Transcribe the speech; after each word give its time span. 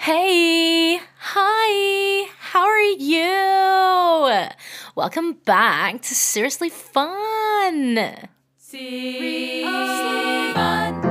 Hey, 0.00 1.00
hi, 1.18 2.28
how 2.38 2.62
are 2.62 2.80
you? 2.80 4.46
Welcome 4.94 5.32
back 5.44 6.02
to 6.02 6.14
Seriously 6.14 6.68
Fun. 6.68 7.98
Seriously 8.56 9.64
Fun. 10.54 11.02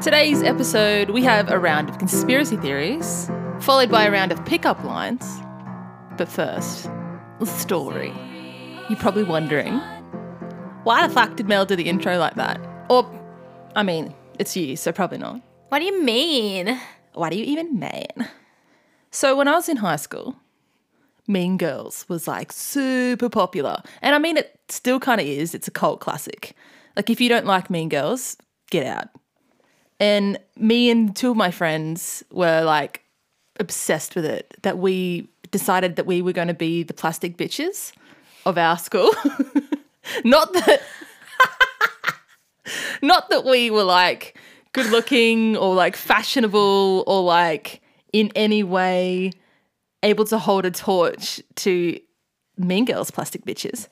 Today's 0.00 0.42
episode, 0.42 1.10
we 1.10 1.22
have 1.22 1.50
a 1.50 1.58
round 1.58 1.90
of 1.90 1.98
conspiracy 1.98 2.56
theories, 2.56 3.30
followed 3.60 3.90
by 3.90 4.06
a 4.06 4.10
round 4.10 4.32
of 4.32 4.42
pickup 4.46 4.82
lines. 4.84 5.38
But 6.16 6.28
first, 6.28 6.88
the 7.38 7.44
story. 7.44 8.14
You're 8.88 8.98
probably 8.98 9.24
wondering, 9.24 9.80
why 10.84 11.06
the 11.06 11.12
fuck 11.12 11.36
did 11.36 11.46
Mel 11.46 11.66
do 11.66 11.76
the 11.76 11.88
intro 11.88 12.18
like 12.18 12.36
that? 12.36 12.60
Or, 12.88 13.08
I 13.76 13.82
mean, 13.82 14.14
it's 14.38 14.56
you, 14.56 14.76
so 14.76 14.92
probably 14.92 15.18
not. 15.18 15.40
What 15.68 15.80
do 15.80 15.84
you 15.84 16.02
mean? 16.02 16.80
What 17.14 17.30
do 17.30 17.38
you 17.38 17.44
even 17.44 17.78
mean? 17.78 18.28
So, 19.10 19.36
when 19.36 19.48
I 19.48 19.52
was 19.52 19.68
in 19.68 19.76
high 19.76 19.96
school, 19.96 20.36
Mean 21.26 21.58
Girls 21.58 22.06
was 22.08 22.26
like 22.26 22.52
super 22.52 23.28
popular. 23.28 23.82
And 24.02 24.14
I 24.14 24.18
mean, 24.18 24.36
it 24.36 24.58
still 24.68 24.98
kind 24.98 25.20
of 25.20 25.26
is. 25.26 25.54
It's 25.54 25.68
a 25.68 25.70
cult 25.70 26.00
classic. 26.00 26.56
Like, 26.96 27.10
if 27.10 27.20
you 27.20 27.28
don't 27.28 27.46
like 27.46 27.70
Mean 27.70 27.88
Girls, 27.88 28.36
get 28.70 28.86
out. 28.86 29.08
And 29.98 30.38
me 30.56 30.90
and 30.90 31.14
two 31.14 31.30
of 31.30 31.36
my 31.36 31.50
friends 31.50 32.24
were 32.32 32.62
like 32.62 33.02
obsessed 33.58 34.14
with 34.14 34.24
it 34.24 34.54
that 34.62 34.78
we 34.78 35.28
decided 35.50 35.96
that 35.96 36.06
we 36.06 36.22
were 36.22 36.32
going 36.32 36.48
to 36.48 36.54
be 36.54 36.82
the 36.82 36.94
plastic 36.94 37.36
bitches 37.36 37.92
of 38.46 38.56
our 38.56 38.78
school. 38.78 39.12
not 40.24 40.52
that 40.52 40.82
not 43.02 43.30
that 43.30 43.44
we 43.44 43.70
were 43.70 43.84
like 43.84 44.36
good 44.72 44.86
looking 44.90 45.56
or 45.56 45.74
like 45.74 45.96
fashionable 45.96 47.04
or 47.06 47.22
like 47.22 47.80
in 48.12 48.30
any 48.34 48.62
way 48.62 49.32
able 50.02 50.24
to 50.24 50.38
hold 50.38 50.64
a 50.64 50.70
torch 50.70 51.40
to 51.56 51.98
mean 52.56 52.84
girls 52.84 53.10
plastic 53.10 53.44
bitches 53.44 53.88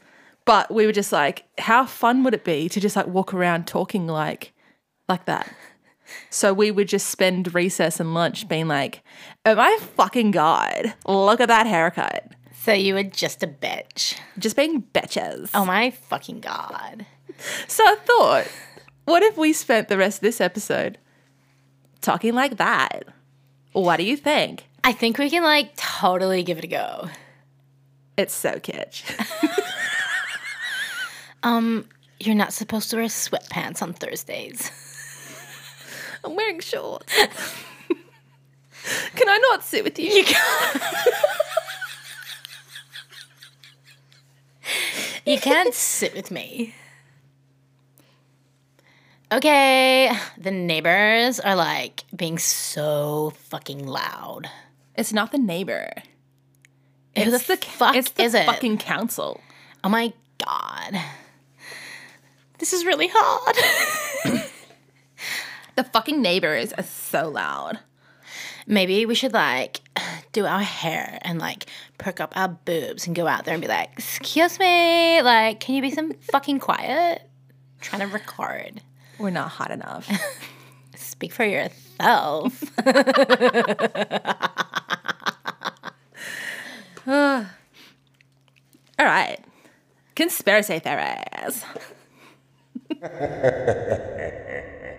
but 0.48 0.72
we 0.72 0.86
were 0.86 0.92
just 0.92 1.12
like 1.12 1.44
how 1.58 1.84
fun 1.84 2.24
would 2.24 2.32
it 2.32 2.42
be 2.42 2.70
to 2.70 2.80
just 2.80 2.96
like 2.96 3.06
walk 3.06 3.34
around 3.34 3.66
talking 3.66 4.06
like 4.06 4.54
like 5.06 5.26
that? 5.26 5.52
So 6.30 6.54
we 6.54 6.70
would 6.70 6.88
just 6.88 7.08
spend 7.08 7.54
recess 7.54 8.00
and 8.00 8.14
lunch 8.14 8.48
being 8.48 8.66
like 8.66 9.02
oh 9.44 9.54
my 9.54 9.76
fucking 9.94 10.30
god? 10.30 10.94
Look 11.06 11.42
at 11.42 11.48
that 11.48 11.66
haircut 11.66 12.32
So 12.68 12.74
you 12.74 12.92
were 12.92 13.02
just 13.02 13.42
a 13.42 13.46
bitch. 13.46 14.18
just 14.38 14.54
being 14.54 14.82
bitches 14.92 15.48
Oh 15.54 15.64
my 15.64 15.90
fucking 15.90 16.40
god. 16.40 17.06
So 17.66 17.82
I 17.82 17.96
thought, 18.04 18.46
what 19.06 19.22
if 19.22 19.38
we 19.38 19.54
spent 19.54 19.88
the 19.88 19.96
rest 19.96 20.18
of 20.18 20.20
this 20.20 20.38
episode 20.38 20.98
talking 22.02 22.34
like 22.34 22.58
that? 22.58 23.04
What 23.72 23.96
do 23.96 24.02
you 24.02 24.18
think? 24.18 24.66
I 24.84 24.92
think 24.92 25.16
we 25.16 25.30
can 25.30 25.42
like 25.42 25.76
totally 25.76 26.42
give 26.42 26.58
it 26.58 26.64
a 26.64 26.66
go. 26.66 27.08
It's 28.18 28.34
so 28.34 28.56
kitsch. 28.56 29.02
Um, 31.42 31.88
you're 32.20 32.34
not 32.34 32.52
supposed 32.52 32.90
to 32.90 32.96
wear 32.96 33.06
sweatpants 33.06 33.80
on 33.80 33.94
Thursdays. 33.94 34.70
I'm 36.22 36.36
wearing 36.36 36.60
shorts. 36.60 37.14
Can 39.14 39.28
I 39.28 39.38
not 39.50 39.64
sit 39.64 39.84
with 39.84 39.98
you? 39.98 40.10
You 40.10 40.24
can't. 40.24 40.82
you 45.28 45.38
can't 45.40 45.74
sit 45.74 46.14
with 46.14 46.30
me. 46.30 46.74
Okay, 49.30 50.10
the 50.38 50.50
neighbors 50.50 51.38
are 51.38 51.54
like 51.54 52.04
being 52.16 52.38
so 52.38 53.32
fucking 53.36 53.86
loud. 53.86 54.48
It's 54.94 55.12
not 55.12 55.32
the 55.32 55.38
neighbor. 55.38 55.90
Who 57.16 57.30
the 57.30 57.36
It's 57.36 57.46
the 57.46 57.56
fuck 57.56 57.94
it's 57.94 58.10
the 58.12 58.22
is 58.22 58.34
it? 58.34 58.46
fucking 58.46 58.78
council. 58.78 59.40
Oh 59.84 59.88
my 59.88 60.12
god. 60.44 60.98
This 62.58 62.72
is 62.72 62.84
really 62.84 63.08
hard. 63.12 64.44
The 65.76 65.84
fucking 65.84 66.20
neighbors 66.20 66.72
are 66.72 66.82
so 66.82 67.28
loud. 67.28 67.78
Maybe 68.70 69.06
we 69.06 69.14
should 69.14 69.32
like 69.32 69.80
do 70.32 70.44
our 70.44 70.60
hair 70.60 71.18
and 71.22 71.38
like 71.38 71.64
perk 71.96 72.20
up 72.20 72.36
our 72.36 72.48
boobs 72.48 73.06
and 73.06 73.16
go 73.16 73.26
out 73.26 73.46
there 73.46 73.54
and 73.54 73.62
be 73.62 73.66
like, 73.66 73.90
"Excuse 73.96 74.58
me, 74.58 75.22
like, 75.22 75.58
can 75.58 75.74
you 75.74 75.80
be 75.82 75.90
some 75.90 76.12
fucking 76.30 76.60
quiet? 76.60 77.22
trying 77.80 78.00
to 78.00 78.08
record. 78.08 78.82
We're 79.18 79.30
not 79.30 79.48
hot 79.50 79.70
enough. 79.70 80.06
Speak 80.96 81.32
for 81.32 81.44
yourself." 81.44 82.62
All 87.06 87.46
right. 89.06 89.38
Conspiracy 90.14 90.78
theories. 90.80 91.64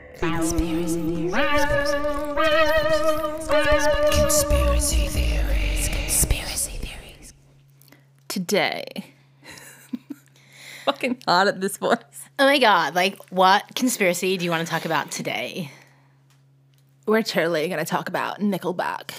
Today. 8.28 8.84
fucking 10.86 11.22
hard 11.26 11.48
at 11.48 11.62
this 11.62 11.78
voice. 11.78 11.98
oh 12.38 12.46
my 12.46 12.60
god, 12.60 12.96
like 12.96 13.18
what 13.30 13.64
conspiracy 13.76 14.36
do 14.36 14.44
you 14.44 14.52
want 14.52 14.68
to 14.68 14.70
talk 14.70 14.84
about 14.84 15.10
today? 15.10 15.72
We're 17.06 17.24
totally 17.24 17.70
going 17.70 17.80
to 17.80 17.86
talk 17.86 18.10
about 18.10 18.42
Nickelback. 18.42 19.12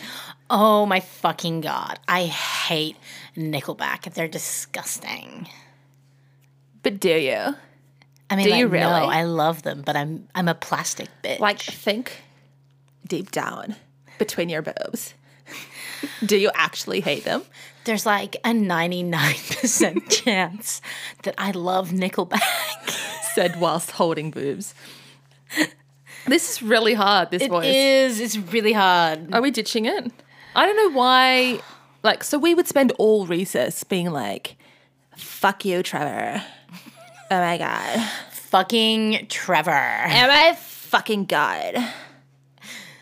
Oh 0.50 0.84
my 0.84 1.00
fucking 1.00 1.62
god. 1.62 1.98
I 2.08 2.26
hate 2.26 2.96
Nickelback. 3.36 4.12
They're 4.12 4.28
disgusting. 4.28 5.48
But 6.82 7.00
do 7.00 7.08
you? 7.08 7.54
I 8.30 8.36
mean, 8.36 8.46
Do 8.46 8.50
like, 8.52 8.60
you 8.60 8.68
really? 8.68 8.84
No, 8.84 9.06
I 9.06 9.24
love 9.24 9.62
them, 9.62 9.82
but 9.84 9.96
I'm 9.96 10.28
I'm 10.34 10.48
a 10.48 10.54
plastic 10.54 11.08
bitch. 11.22 11.40
Like, 11.40 11.58
think 11.60 12.22
deep 13.06 13.30
down 13.32 13.74
between 14.18 14.48
your 14.48 14.62
boobs. 14.62 15.14
do 16.24 16.36
you 16.36 16.50
actually 16.54 17.00
hate 17.00 17.24
them? 17.24 17.42
there's 17.84 18.06
like 18.06 18.36
a 18.36 18.50
99% 18.50 20.10
chance 20.24 20.80
that 21.22 21.34
I 21.38 21.50
love 21.52 21.90
Nickelback. 21.90 22.40
Said 23.34 23.60
whilst 23.60 23.92
holding 23.92 24.30
boobs. 24.30 24.74
This 26.26 26.50
is 26.50 26.62
really 26.62 26.94
hard, 26.94 27.30
this 27.30 27.42
It 27.42 27.48
voice. 27.48 27.66
is. 27.66 28.20
It's 28.20 28.36
really 28.36 28.72
hard. 28.72 29.32
Are 29.32 29.40
we 29.40 29.50
ditching 29.50 29.86
it? 29.86 30.12
I 30.54 30.66
don't 30.66 30.76
know 30.76 30.98
why. 30.98 31.60
Like, 32.02 32.24
so 32.24 32.38
we 32.38 32.54
would 32.54 32.66
spend 32.66 32.92
all 32.98 33.26
recess 33.26 33.84
being 33.84 34.10
like, 34.10 34.56
fuck 35.16 35.64
you, 35.64 35.82
Trevor. 35.82 36.42
Oh 37.30 37.38
my 37.38 37.58
God. 37.58 38.00
Fucking 38.32 39.26
Trevor. 39.28 39.70
Am 39.70 40.30
I 40.30 40.54
fucking 40.56 41.26
God. 41.26 41.76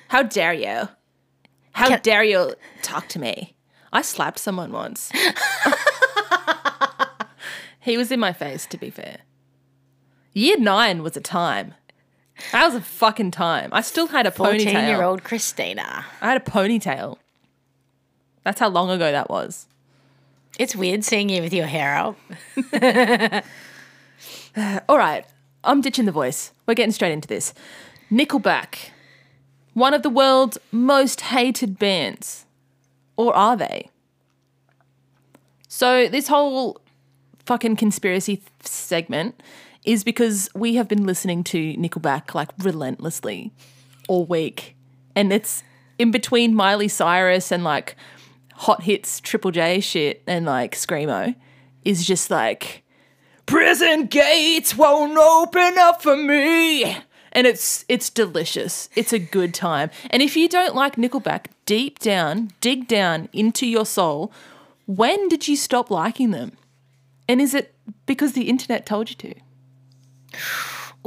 How 0.08 0.22
dare 0.22 0.52
you? 0.52 0.88
How 1.72 1.88
Can- 1.88 2.00
dare 2.02 2.24
you 2.24 2.54
talk 2.82 3.08
to 3.08 3.18
me? 3.18 3.54
I 3.92 4.02
slapped 4.02 4.38
someone 4.38 4.70
once. 4.72 5.10
he 7.80 7.96
was 7.96 8.12
in 8.12 8.20
my 8.20 8.34
face, 8.34 8.66
to 8.66 8.76
be 8.76 8.90
fair. 8.90 9.20
Year 10.34 10.58
nine 10.58 11.02
was 11.02 11.16
a 11.16 11.20
time. 11.22 11.72
That 12.52 12.66
was 12.66 12.74
a 12.74 12.82
fucking 12.82 13.30
time. 13.30 13.70
I 13.72 13.80
still 13.80 14.08
had 14.08 14.26
a 14.26 14.30
14 14.30 14.60
ponytail. 14.60 14.88
year 14.88 15.02
old 15.02 15.24
Christina. 15.24 16.04
I 16.20 16.28
had 16.28 16.36
a 16.36 16.44
ponytail. 16.44 17.16
That's 18.44 18.60
how 18.60 18.68
long 18.68 18.90
ago 18.90 19.10
that 19.10 19.30
was. 19.30 19.66
It's 20.58 20.76
weird 20.76 21.02
seeing 21.04 21.30
you 21.30 21.40
with 21.40 21.54
your 21.54 21.66
hair 21.66 21.96
up. 21.96 22.16
All 24.88 24.98
right, 24.98 25.24
I'm 25.64 25.80
ditching 25.80 26.06
the 26.06 26.12
voice. 26.12 26.52
We're 26.66 26.74
getting 26.74 26.92
straight 26.92 27.12
into 27.12 27.28
this. 27.28 27.54
Nickelback, 28.10 28.90
one 29.74 29.94
of 29.94 30.02
the 30.02 30.10
world's 30.10 30.58
most 30.72 31.20
hated 31.22 31.78
bands. 31.78 32.46
Or 33.16 33.34
are 33.34 33.56
they? 33.56 33.90
So, 35.66 36.08
this 36.08 36.28
whole 36.28 36.80
fucking 37.44 37.76
conspiracy 37.76 38.36
th- 38.36 38.48
segment 38.62 39.42
is 39.84 40.04
because 40.04 40.48
we 40.54 40.74
have 40.76 40.88
been 40.88 41.04
listening 41.04 41.42
to 41.44 41.74
Nickelback 41.74 42.34
like 42.34 42.50
relentlessly 42.58 43.52
all 44.08 44.24
week. 44.24 44.76
And 45.16 45.32
it's 45.32 45.62
in 45.98 46.10
between 46.10 46.54
Miley 46.54 46.88
Cyrus 46.88 47.50
and 47.50 47.64
like 47.64 47.96
hot 48.54 48.82
hits 48.82 49.20
Triple 49.20 49.50
J 49.50 49.80
shit 49.80 50.22
and 50.26 50.46
like 50.46 50.74
Screamo 50.74 51.34
is 51.84 52.06
just 52.06 52.30
like 52.30 52.84
prison 53.48 54.06
gates 54.06 54.76
won't 54.76 55.16
open 55.18 55.78
up 55.78 56.02
for 56.02 56.16
me. 56.16 56.84
And 57.32 57.46
it's 57.46 57.84
it's 57.88 58.10
delicious. 58.10 58.88
It's 58.94 59.12
a 59.12 59.18
good 59.18 59.54
time. 59.54 59.90
And 60.10 60.22
if 60.22 60.36
you 60.36 60.48
don't 60.48 60.74
like 60.74 60.96
Nickelback, 60.96 61.46
deep 61.66 61.98
down, 61.98 62.50
dig 62.60 62.88
down 62.88 63.28
into 63.32 63.66
your 63.66 63.86
soul, 63.86 64.32
when 64.86 65.28
did 65.28 65.48
you 65.48 65.56
stop 65.56 65.90
liking 65.90 66.30
them? 66.30 66.52
And 67.28 67.40
is 67.40 67.54
it 67.54 67.74
because 68.06 68.32
the 68.32 68.48
internet 68.48 68.86
told 68.86 69.10
you 69.10 69.16
to? 69.16 69.34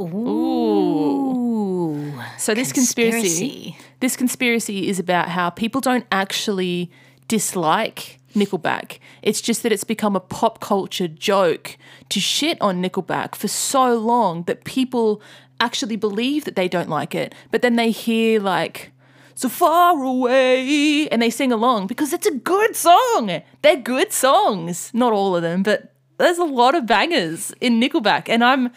Ooh. 0.00 2.12
So 2.38 2.54
this 2.54 2.72
conspiracy, 2.72 3.18
Conspiracy. 3.18 3.76
this 4.00 4.16
conspiracy 4.16 4.88
is 4.88 4.98
about 4.98 5.28
how 5.28 5.50
people 5.50 5.80
don't 5.80 6.06
actually 6.10 6.90
dislike 7.28 8.18
Nickelback. 8.34 8.98
It's 9.22 9.40
just 9.40 9.62
that 9.62 9.72
it's 9.72 9.84
become 9.84 10.16
a 10.16 10.20
pop 10.20 10.60
culture 10.60 11.08
joke 11.08 11.76
to 12.08 12.20
shit 12.20 12.58
on 12.60 12.82
Nickelback 12.82 13.34
for 13.34 13.48
so 13.48 13.94
long 13.94 14.44
that 14.44 14.64
people 14.64 15.22
actually 15.60 15.96
believe 15.96 16.44
that 16.44 16.56
they 16.56 16.68
don't 16.68 16.88
like 16.88 17.14
it, 17.14 17.34
but 17.50 17.62
then 17.62 17.76
they 17.76 17.90
hear 17.90 18.40
like 18.40 18.92
so 19.34 19.48
far 19.48 20.02
away 20.02 21.08
and 21.08 21.22
they 21.22 21.30
sing 21.30 21.52
along 21.52 21.86
because 21.86 22.12
it's 22.12 22.26
a 22.26 22.34
good 22.34 22.76
song. 22.76 23.42
They're 23.62 23.76
good 23.76 24.12
songs. 24.12 24.90
Not 24.92 25.12
all 25.12 25.36
of 25.36 25.42
them, 25.42 25.62
but 25.62 25.92
there's 26.18 26.38
a 26.38 26.44
lot 26.44 26.74
of 26.74 26.86
bangers 26.86 27.52
in 27.60 27.80
Nickelback 27.80 28.28
and 28.28 28.44
I'm 28.44 28.70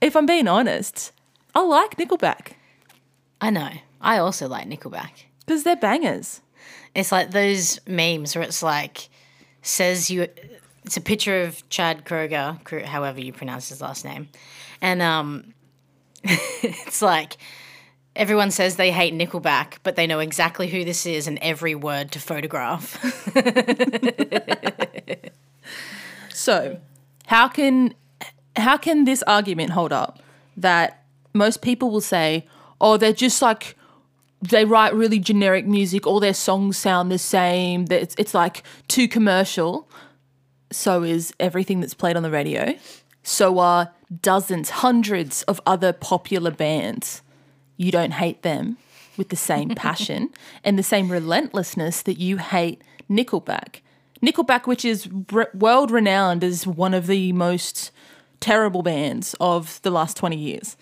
if 0.00 0.14
I'm 0.14 0.26
being 0.26 0.46
honest, 0.46 1.12
I 1.54 1.62
like 1.62 1.96
Nickelback 1.96 2.52
I 3.40 3.50
know. 3.50 3.70
I 4.00 4.18
also 4.18 4.48
like 4.48 4.68
Nickelback. 4.68 5.10
because 5.40 5.62
they're 5.64 5.76
bangers. 5.76 6.40
It's 6.94 7.12
like 7.12 7.30
those 7.30 7.80
memes 7.86 8.34
where 8.34 8.44
it's 8.44 8.62
like 8.62 9.08
says 9.62 10.10
you. 10.10 10.26
It's 10.84 10.96
a 10.96 11.00
picture 11.00 11.42
of 11.42 11.68
Chad 11.68 12.04
Kroeger, 12.04 12.84
however 12.84 13.20
you 13.20 13.32
pronounce 13.32 13.68
his 13.68 13.80
last 13.80 14.04
name, 14.04 14.28
and 14.80 15.02
um, 15.02 15.52
it's 16.24 17.02
like 17.02 17.36
everyone 18.16 18.50
says 18.50 18.76
they 18.76 18.90
hate 18.90 19.14
Nickelback, 19.14 19.78
but 19.82 19.96
they 19.96 20.06
know 20.06 20.18
exactly 20.18 20.68
who 20.68 20.84
this 20.84 21.04
is 21.06 21.26
and 21.26 21.38
every 21.40 21.74
word 21.74 22.10
to 22.12 22.20
photograph. 22.20 22.96
So, 26.38 26.78
how 27.26 27.48
can 27.48 27.94
how 28.56 28.76
can 28.76 29.04
this 29.04 29.24
argument 29.24 29.70
hold 29.70 29.92
up 29.92 30.22
that 30.56 31.02
most 31.34 31.62
people 31.62 31.90
will 31.90 32.00
say, 32.00 32.46
"Oh, 32.80 32.96
they're 32.96 33.12
just 33.12 33.42
like 33.42 33.76
they 34.40 34.64
write 34.64 34.94
really 34.94 35.18
generic 35.18 35.66
music, 35.66 36.06
all 36.06 36.20
their 36.20 36.34
songs 36.34 36.76
sound 36.76 37.10
the 37.10 37.18
same, 37.18 37.86
that 37.86 38.02
it's, 38.02 38.14
it's 38.18 38.34
like 38.34 38.62
too 38.88 39.08
commercial." 39.08 39.88
So 40.70 41.02
is 41.02 41.32
everything 41.40 41.80
that's 41.80 41.94
played 41.94 42.16
on 42.16 42.22
the 42.22 42.30
radio. 42.30 42.74
So 43.22 43.58
are 43.58 43.92
dozens, 44.22 44.70
hundreds 44.70 45.42
of 45.42 45.60
other 45.66 45.92
popular 45.92 46.50
bands. 46.50 47.22
You 47.76 47.90
don't 47.90 48.12
hate 48.12 48.42
them 48.42 48.78
with 49.16 49.28
the 49.28 49.36
same 49.36 49.68
passion 49.76 50.30
and 50.64 50.78
the 50.78 50.82
same 50.82 51.10
relentlessness 51.10 52.02
that 52.02 52.18
you 52.18 52.38
hate 52.38 52.82
Nickelback. 53.10 53.80
Nickelback, 54.22 54.66
which 54.66 54.84
is 54.84 55.08
re- 55.32 55.46
world 55.54 55.90
renowned 55.90 56.42
as 56.42 56.66
one 56.66 56.94
of 56.94 57.06
the 57.06 57.32
most 57.32 57.90
terrible 58.40 58.82
bands 58.82 59.34
of 59.40 59.80
the 59.82 59.90
last 59.90 60.16
20 60.16 60.36
years. 60.36 60.76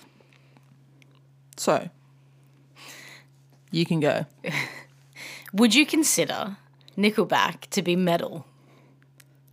So, 1.57 1.89
you 3.71 3.87
can 3.87 4.01
go. 4.01 4.27
Would 5.53 5.75
you 5.75 5.87
consider 5.87 6.57
Nickelback 6.97 7.63
to 7.71 7.83
be 7.83 7.97
metal? 7.97 8.47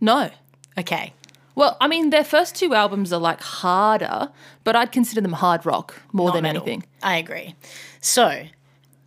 No. 0.00 0.30
Okay. 0.78 1.14
Well, 1.54 1.76
I 1.80 1.86
mean, 1.86 2.10
their 2.10 2.24
first 2.24 2.56
two 2.56 2.74
albums 2.74 3.12
are 3.12 3.20
like 3.20 3.40
harder, 3.40 4.30
but 4.64 4.74
I'd 4.74 4.90
consider 4.92 5.20
them 5.20 5.32
hard 5.32 5.64
rock 5.64 6.02
more 6.12 6.28
not 6.28 6.34
than 6.34 6.42
metal. 6.42 6.62
anything. 6.62 6.84
I 7.02 7.16
agree. 7.16 7.54
So, 8.00 8.46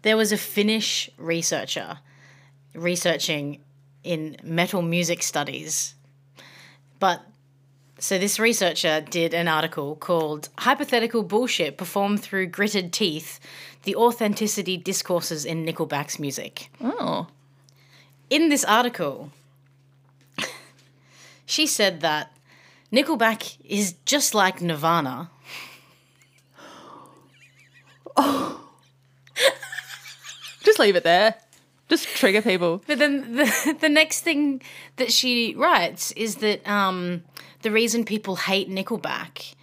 there 0.04 0.16
was 0.16 0.32
a 0.32 0.38
Finnish 0.38 1.10
researcher 1.18 2.00
researching 2.74 3.60
in 4.04 4.38
metal 4.44 4.82
music 4.82 5.24
studies. 5.24 5.96
But 7.00 7.22
so 8.00 8.18
this 8.18 8.40
researcher 8.40 9.02
did 9.02 9.34
an 9.34 9.48
article 9.48 9.96
called 9.96 10.50
Hypothetical 10.60 11.24
Bullshit 11.24 11.78
Performed 11.78 12.22
Through 12.22 12.48
Gritted 12.48 12.94
Teeth 12.94 13.40
The 13.84 13.96
Authenticity 13.96 14.78
Discourses 14.78 15.46
in 15.46 15.66
Nickelback's 15.66 16.20
Music. 16.20 16.70
Oh. 16.80 17.28
In 18.30 18.50
this 18.50 18.64
article, 18.66 19.32
she 21.46 21.66
said 21.66 22.02
that 22.02 22.38
Nickelback 22.92 23.58
is 23.66 23.96
just 24.06 24.36
like 24.36 24.62
Nirvana. 24.62 25.30
Oh. 28.16 28.70
just 30.64 30.78
leave 30.80 30.96
it 30.96 31.04
there. 31.04 31.36
Just 31.90 32.08
trigger 32.10 32.42
people. 32.42 32.84
But 32.86 33.00
then 33.00 33.38
the, 33.38 33.78
the 33.82 33.90
next 33.90 34.22
thing 34.22 34.62
that 34.98 35.12
she 35.12 35.56
writes 35.56 36.12
is 36.12 36.36
that 36.38 36.68
um, 36.68 37.24
the 37.68 37.74
reason 37.74 38.06
people 38.06 38.38
hate 38.38 38.70
Nickelback 38.70 39.54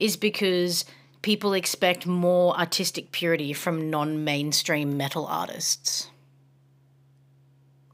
is 0.00 0.16
because 0.16 0.84
people 1.22 1.52
expect 1.52 2.04
more 2.04 2.58
artistic 2.58 3.12
purity 3.12 3.52
from 3.52 3.88
non 3.88 4.24
mainstream 4.24 4.96
metal 4.96 5.24
artists. 5.24 6.10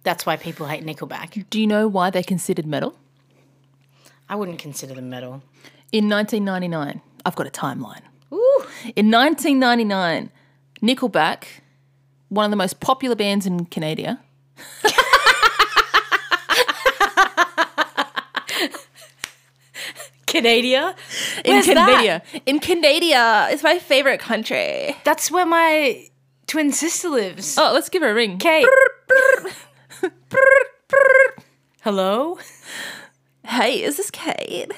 That's 0.02 0.24
why 0.24 0.38
people 0.38 0.64
hate 0.64 0.82
Nickelback. 0.82 1.44
Do 1.50 1.60
you 1.60 1.66
know 1.66 1.86
why 1.88 2.08
they're 2.08 2.22
considered 2.22 2.64
metal? 2.64 2.96
I 4.30 4.34
wouldn't 4.34 4.58
consider 4.58 4.94
them 4.94 5.10
metal. 5.10 5.42
In 5.92 6.08
1999, 6.08 7.02
I've 7.26 7.36
got 7.36 7.46
a 7.46 7.50
timeline. 7.50 8.00
Ooh. 8.32 8.64
In 8.96 9.10
1999, 9.10 10.30
Nickelback, 10.80 11.44
one 12.30 12.46
of 12.46 12.50
the 12.50 12.56
most 12.56 12.80
popular 12.80 13.14
bands 13.14 13.44
in 13.44 13.66
Canada, 13.66 14.20
Canada? 20.30 20.94
in 21.44 21.62
Canada, 21.62 22.22
in 22.46 22.58
Canada, 22.60 23.48
it's 23.50 23.62
my 23.62 23.78
favorite 23.78 24.20
country. 24.20 24.96
That's 25.04 25.30
where 25.30 25.46
my 25.46 26.06
twin 26.46 26.72
sister 26.72 27.08
lives. 27.08 27.56
Oh, 27.58 27.72
let's 27.74 27.88
give 27.88 28.02
her 28.02 28.10
a 28.10 28.14
ring. 28.14 28.38
Kate. 28.38 28.66
Hello? 31.82 32.38
Hey, 33.44 33.82
is 33.82 33.96
this 33.96 34.10
Kate? 34.10 34.70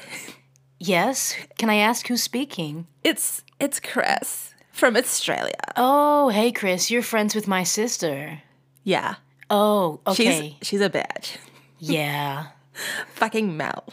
Yes. 0.79 1.35
Can 1.59 1.69
I 1.71 1.77
ask 1.77 2.07
who's 2.07 2.23
speaking? 2.23 2.87
It's 3.05 3.43
it's 3.61 3.81
Chris 3.81 4.55
from 4.73 4.97
Australia. 4.97 5.55
Oh, 5.77 6.29
hey, 6.31 6.53
Chris. 6.53 6.91
You're 6.91 7.03
friends 7.03 7.35
with 7.35 7.47
my 7.49 7.63
sister. 7.65 8.41
Yeah, 8.85 9.17
Oh, 9.51 10.01
she's 10.15 10.27
okay. 10.29 10.57
she's 10.63 10.81
a 10.81 10.91
bitch. 10.91 11.37
Yeah. 11.79 12.47
Fucking 13.15 13.57
Mel. 13.57 13.85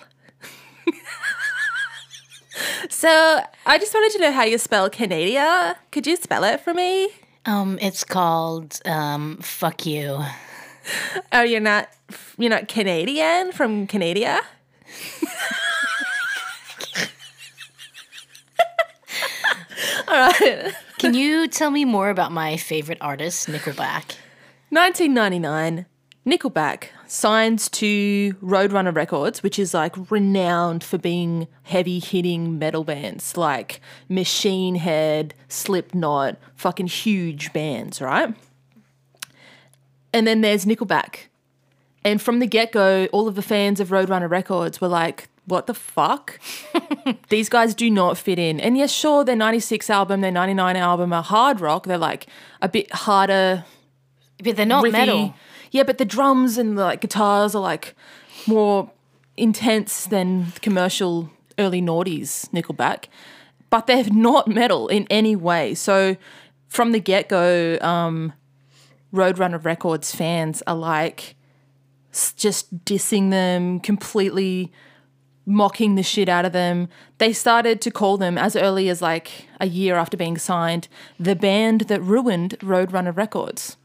So 2.89 3.41
I 3.65 3.77
just 3.77 3.93
wanted 3.93 4.11
to 4.17 4.19
know 4.21 4.31
how 4.31 4.43
you 4.43 4.57
spell 4.57 4.89
Canada. 4.89 5.75
Could 5.91 6.07
you 6.07 6.15
spell 6.15 6.43
it 6.43 6.61
for 6.61 6.73
me? 6.73 7.09
Um, 7.45 7.77
it's 7.81 8.03
called 8.03 8.79
um, 8.85 9.37
"Fuck 9.37 9.85
You." 9.85 10.23
Oh, 11.31 11.43
you're 11.43 11.59
not 11.59 11.89
you're 12.37 12.49
not 12.49 12.67
Canadian 12.67 13.51
from 13.51 13.85
Canada. 13.85 14.41
All 20.07 20.15
right. 20.15 20.73
Can 20.97 21.13
you 21.13 21.47
tell 21.47 21.69
me 21.69 21.85
more 21.85 22.09
about 22.09 22.31
my 22.31 22.57
favorite 22.57 22.97
artist, 22.99 23.47
Nickelback? 23.47 24.15
1999, 24.71 25.85
Nickelback 26.25 26.85
signs 27.09 27.67
to 27.69 28.33
Roadrunner 28.41 28.95
Records, 28.95 29.41
which 29.41 29.57
is 29.57 29.73
like 29.73 29.95
renowned 30.11 30.83
for 30.83 30.97
being 30.99 31.47
heavy 31.63 31.99
hitting 31.99 32.59
metal 32.59 32.83
bands 32.83 33.35
like 33.35 33.81
Machine 34.07 34.75
Head, 34.75 35.33
Slipknot, 35.47 36.37
fucking 36.55 36.87
huge 36.87 37.51
bands, 37.51 37.99
right? 37.99 38.33
And 40.13 40.25
then 40.27 40.41
there's 40.41 40.65
Nickelback. 40.65 41.27
And 42.05 42.21
from 42.21 42.39
the 42.39 42.47
get 42.47 42.71
go, 42.71 43.07
all 43.11 43.27
of 43.27 43.35
the 43.35 43.41
fans 43.41 43.79
of 43.79 43.89
Roadrunner 43.89 44.29
Records 44.29 44.79
were 44.79 44.87
like, 44.87 45.27
what 45.45 45.65
the 45.67 45.73
fuck? 45.73 46.39
These 47.29 47.49
guys 47.49 47.73
do 47.73 47.89
not 47.89 48.17
fit 48.17 48.37
in. 48.39 48.59
And 48.59 48.77
yes, 48.77 48.91
sure, 48.91 49.23
their 49.25 49.35
96 49.35 49.89
album, 49.89 50.21
their 50.21 50.31
99 50.31 50.75
album 50.75 51.11
are 51.11 51.23
hard 51.23 51.59
rock. 51.59 51.85
They're 51.87 51.97
like 51.97 52.27
a 52.61 52.69
bit 52.69 52.91
harder, 52.93 53.65
But 54.43 54.55
they're 54.55 54.65
not 54.65 54.85
riffy. 54.85 54.91
metal. 54.91 55.33
Yeah, 55.71 55.83
but 55.83 55.97
the 55.97 56.05
drums 56.05 56.57
and 56.57 56.77
the 56.77 56.83
like 56.83 57.01
guitars 57.01 57.55
are 57.55 57.61
like 57.61 57.95
more 58.47 58.91
intense 59.37 60.05
than 60.05 60.51
commercial 60.61 61.29
early 61.57 61.81
noughties 61.81 62.49
Nickelback. 62.49 63.05
But 63.69 63.87
they're 63.87 64.03
not 64.11 64.47
metal 64.47 64.87
in 64.87 65.05
any 65.09 65.35
way. 65.35 65.75
So 65.75 66.17
from 66.67 66.91
the 66.91 66.99
get 66.99 67.29
go, 67.29 67.77
um, 67.81 68.33
Roadrunner 69.13 69.63
Records 69.63 70.13
fans 70.13 70.61
are 70.67 70.75
like 70.75 71.35
just 72.35 72.85
dissing 72.85 73.29
them, 73.29 73.79
completely 73.79 74.71
mocking 75.45 75.95
the 75.95 76.03
shit 76.03 76.29
out 76.29 76.45
of 76.45 76.53
them. 76.53 76.87
They 77.17 77.33
started 77.33 77.81
to 77.81 77.91
call 77.91 78.17
them 78.17 78.37
as 78.37 78.55
early 78.55 78.87
as 78.89 79.01
like 79.01 79.47
a 79.59 79.67
year 79.67 79.95
after 79.95 80.15
being 80.15 80.37
signed, 80.37 80.87
the 81.19 81.35
band 81.35 81.81
that 81.81 82.01
ruined 82.01 82.57
Roadrunner 82.59 83.15
Records. 83.15 83.77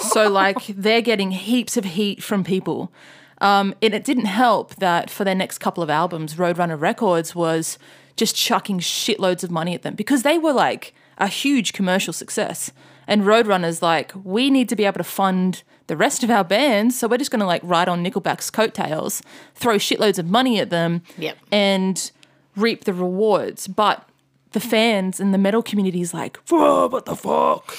So 0.00 0.28
like 0.28 0.66
they're 0.68 1.02
getting 1.02 1.30
heaps 1.32 1.76
of 1.76 1.84
heat 1.84 2.22
from 2.22 2.44
people. 2.44 2.92
Um, 3.40 3.74
and 3.80 3.94
it 3.94 4.04
didn't 4.04 4.24
help 4.26 4.74
that 4.76 5.10
for 5.10 5.22
their 5.24 5.34
next 5.34 5.58
couple 5.58 5.82
of 5.82 5.90
albums, 5.90 6.34
Roadrunner 6.34 6.80
Records 6.80 7.34
was 7.34 7.78
just 8.16 8.34
chucking 8.34 8.80
shitloads 8.80 9.44
of 9.44 9.50
money 9.50 9.74
at 9.74 9.82
them 9.82 9.94
because 9.94 10.22
they 10.24 10.38
were 10.38 10.52
like 10.52 10.92
a 11.18 11.28
huge 11.28 11.72
commercial 11.72 12.12
success. 12.12 12.72
And 13.06 13.22
Roadrunner's 13.22 13.80
like, 13.80 14.12
we 14.24 14.50
need 14.50 14.68
to 14.70 14.76
be 14.76 14.84
able 14.84 14.98
to 14.98 15.04
fund 15.04 15.62
the 15.86 15.96
rest 15.96 16.22
of 16.22 16.30
our 16.30 16.44
bands, 16.44 16.98
so 16.98 17.08
we're 17.08 17.16
just 17.16 17.30
going 17.30 17.40
to 17.40 17.46
like 17.46 17.62
ride 17.64 17.88
on 17.88 18.04
Nickelback's 18.04 18.50
coattails, 18.50 19.22
throw 19.54 19.76
shitloads 19.76 20.18
of 20.18 20.26
money 20.26 20.58
at 20.60 20.68
them, 20.68 21.00
Yep. 21.16 21.38
and 21.50 22.10
reap 22.56 22.84
the 22.84 22.92
rewards. 22.92 23.66
But 23.68 24.06
the 24.52 24.60
fans 24.60 25.18
and 25.20 25.32
the 25.32 25.38
metal 25.38 25.62
community 25.62 26.00
is 26.02 26.12
like, 26.12 26.36
what 26.48 27.06
the 27.06 27.16
fuck? 27.16 27.74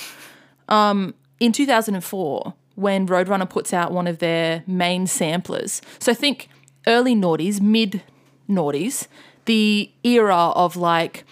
Um, 0.69 1.13
in 1.39 1.51
2004, 1.51 2.53
when 2.75 3.07
Roadrunner 3.07 3.49
puts 3.49 3.73
out 3.73 3.91
one 3.91 4.07
of 4.07 4.19
their 4.19 4.63
main 4.65 5.07
samplers, 5.07 5.81
so 5.99 6.13
think 6.13 6.49
early 6.87 7.15
noughties, 7.15 7.59
mid 7.61 8.01
noughties, 8.49 9.07
the 9.45 9.91
era 10.03 10.49
of 10.55 10.75
like 10.75 11.25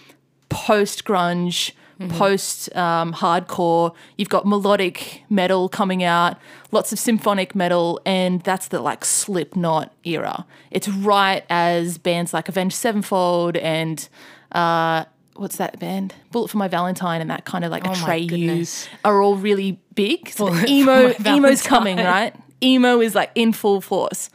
post 0.48 1.04
grunge, 1.04 1.72
post 2.10 2.74
um, 2.76 3.12
hardcore. 3.12 3.94
You've 4.16 4.28
got 4.28 4.46
melodic 4.46 5.24
metal 5.28 5.68
coming 5.68 6.02
out, 6.04 6.36
lots 6.70 6.92
of 6.92 6.98
symphonic 6.98 7.54
metal, 7.54 8.00
and 8.06 8.40
that's 8.42 8.68
the 8.68 8.80
like 8.80 9.04
Slipknot 9.04 9.92
era. 10.04 10.46
It's 10.70 10.88
right 10.88 11.44
as 11.50 11.98
bands 11.98 12.32
like 12.32 12.48
Avenged 12.48 12.76
Sevenfold 12.76 13.56
and 13.56 14.08
uh, 14.52 15.06
what's 15.38 15.56
that 15.56 15.78
band? 15.78 16.14
Bullet 16.30 16.48
for 16.50 16.58
My 16.58 16.68
Valentine 16.68 17.20
and 17.20 17.30
that 17.30 17.44
kind 17.44 17.64
of 17.64 17.70
like 17.70 17.86
Oh 17.86 17.90
Atreyu 17.92 18.28
goodness. 18.28 18.88
are 19.04 19.22
all 19.22 19.36
really 19.36 19.80
big. 19.94 20.28
So 20.30 20.54
emo, 20.66 21.14
emo's 21.26 21.62
coming, 21.62 21.96
right? 21.98 22.34
Emo 22.62 23.00
is 23.00 23.14
like 23.14 23.30
in 23.34 23.52
full 23.52 23.80
force, 23.80 24.30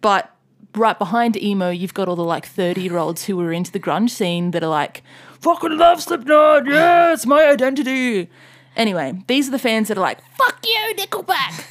but 0.00 0.34
right 0.74 0.98
behind 0.98 1.36
emo, 1.42 1.70
you've 1.70 1.94
got 1.94 2.08
all 2.08 2.16
the 2.16 2.24
like 2.24 2.46
30 2.46 2.82
year 2.82 2.96
olds 2.96 3.24
who 3.24 3.40
are 3.40 3.52
into 3.52 3.72
the 3.72 3.80
grunge 3.80 4.10
scene 4.10 4.52
that 4.52 4.62
are 4.62 4.68
like, 4.70 5.02
fucking 5.40 5.76
love 5.76 6.00
Slipknot, 6.02 6.66
yeah, 6.66 7.12
it's 7.12 7.26
my 7.26 7.44
identity. 7.44 8.28
Anyway, 8.76 9.20
these 9.26 9.48
are 9.48 9.50
the 9.50 9.58
fans 9.58 9.88
that 9.88 9.98
are 9.98 10.00
like, 10.02 10.20
fuck 10.36 10.64
you, 10.64 10.94
Nickelback. 10.96 11.64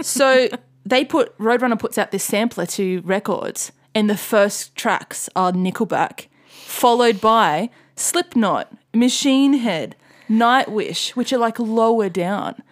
so 0.02 0.48
they 0.86 1.04
put, 1.04 1.36
Roadrunner 1.38 1.78
puts 1.78 1.98
out 1.98 2.12
this 2.12 2.22
sampler 2.22 2.66
to 2.66 3.00
records, 3.00 3.72
and 3.94 4.08
the 4.08 4.16
first 4.16 4.76
tracks 4.76 5.28
are 5.34 5.50
Nickelback, 5.50 6.26
followed 6.48 7.20
by 7.20 7.70
Slipknot, 7.96 8.72
Machine 8.92 9.54
Head, 9.54 9.96
Nightwish, 10.28 11.10
which 11.10 11.32
are 11.32 11.38
like 11.38 11.58
lower 11.58 12.08
down. 12.08 12.62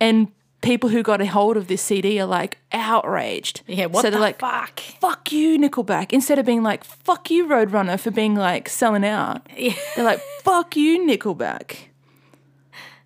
And 0.00 0.28
people 0.62 0.88
who 0.88 1.02
got 1.02 1.20
a 1.20 1.26
hold 1.26 1.56
of 1.56 1.68
this 1.68 1.82
CD 1.82 2.20
are 2.20 2.26
like 2.26 2.58
outraged. 2.72 3.62
Yeah, 3.66 3.86
what 3.86 4.02
so 4.02 4.08
the 4.08 4.12
they're 4.12 4.20
like, 4.20 4.40
fuck? 4.40 4.80
fuck 4.80 5.30
you, 5.30 5.58
Nickelback. 5.58 6.12
Instead 6.12 6.38
of 6.38 6.46
being 6.46 6.62
like, 6.62 6.82
fuck 6.84 7.30
you, 7.30 7.46
Roadrunner, 7.46 8.00
for 8.00 8.10
being 8.10 8.34
like 8.34 8.68
selling 8.68 9.04
out. 9.04 9.46
They're 9.56 10.04
like, 10.04 10.20
fuck 10.42 10.76
you, 10.76 11.06
Nickelback. 11.06 11.76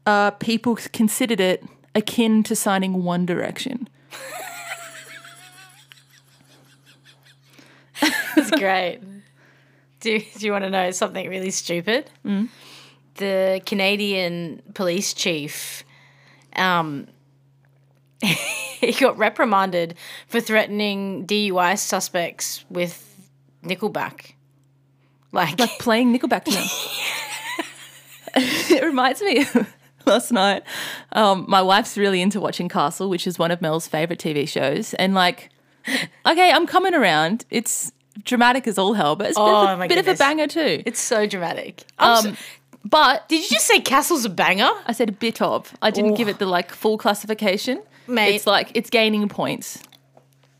Uh, 0.07 0.31
people 0.33 0.77
considered 0.93 1.41
it 1.41 1.65
akin 1.95 2.43
to 2.45 2.57
signing 2.57 3.05
One 3.05 3.27
Direction. 3.27 3.89
It's 8.37 8.53
great. 8.53 9.01
do, 10.01 10.19
do 10.19 10.47
you 10.47 10.53
want 10.53 10.65
to 10.65 10.71
know 10.71 10.91
something 10.91 11.29
really 11.29 11.51
stupid? 11.51 12.11
The 13.17 13.61
Canadian 13.67 14.63
police 14.75 15.13
chief, 15.13 15.85
um, 16.57 17.09
he 18.23 18.93
got 18.93 19.19
reprimanded 19.19 19.97
for 20.29 20.41
threatening 20.41 21.27
DUI 21.27 21.79
suspects 21.79 22.65
with 22.71 23.05
Nickelback. 23.65 24.33
Like, 25.33 25.59
Like 25.59 25.79
playing 25.79 26.17
Nickelback 26.17 26.45
to 26.45 26.51
them. 26.53 26.67
it 28.37 28.85
reminds 28.85 29.21
me 29.21 29.41
of 29.41 29.75
last 30.07 30.33
night. 30.33 30.63
Um, 31.13 31.45
my 31.49 31.61
wife's 31.61 31.99
really 31.99 32.23
into 32.23 32.41
watching 32.41 32.69
Castle, 32.69 33.09
which 33.11 33.27
is 33.27 33.39
one 33.39 33.51
of 33.51 33.61
Mel's 33.61 33.87
favorite 33.87 34.19
TV 34.19 34.49
shows. 34.49 34.95
And 34.95 35.15
like, 35.15 35.51
okay, 36.27 36.51
I'm 36.51 36.67
coming 36.67 36.95
around. 36.95 37.45
It's 37.51 37.93
dramatic 38.25 38.67
as 38.67 38.79
all 38.79 38.95
hell, 38.95 39.17
but 39.17 39.29
it's 39.29 39.37
a 39.37 39.41
bit, 39.41 39.45
Oh, 39.49 39.67
of, 39.69 39.81
a, 39.81 39.89
bit 39.89 39.99
of 39.99 40.09
a 40.09 40.15
banger 40.15 40.47
too. 40.47 40.83
it's 40.87 41.01
so 41.01 41.27
dramatic. 41.27 41.85
I'm 41.99 42.23
so- 42.23 42.29
Um, 42.31 42.37
but 42.85 43.29
did 43.29 43.43
you 43.43 43.49
just 43.51 43.67
say 43.67 43.81
Castle's 43.81 44.25
a 44.25 44.31
banger? 44.31 44.71
I 44.87 44.93
said 44.93 45.09
a 45.09 45.13
bit 45.13 45.43
of. 45.43 45.75
I 45.83 45.91
didn't 45.91 46.15
give 46.15 46.29
it 46.29 46.39
the 46.39 46.47
like 46.47 46.73
full 46.73 46.97
classification. 46.97 47.83
Mate. 48.07 48.35
It's 48.37 48.47
like 48.47 48.71
it's 48.75 48.89
gaining 48.89 49.29
points. 49.29 49.83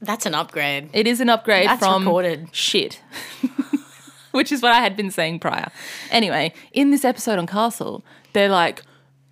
That's 0.03 0.27
an 0.27 0.35
upgrade. 0.35 0.91
It 0.93 1.07
is 1.07 1.21
an 1.21 1.29
upgrade 1.31 1.67
That's 1.69 1.81
from 1.81 2.03
recorded. 2.05 2.49
shit. 2.53 3.01
Which 4.33 4.53
is 4.53 4.63
what 4.63 4.73
I 4.73 4.81
had 4.81 4.95
been 4.97 5.11
saying 5.11 5.41
prior. 5.41 5.71
Anyway, 6.11 6.53
in 6.73 6.91
this 6.91 7.05
episode 7.05 7.39
on 7.39 7.47
Castle, 7.47 8.05
they're 8.35 8.51
like, 8.51 8.83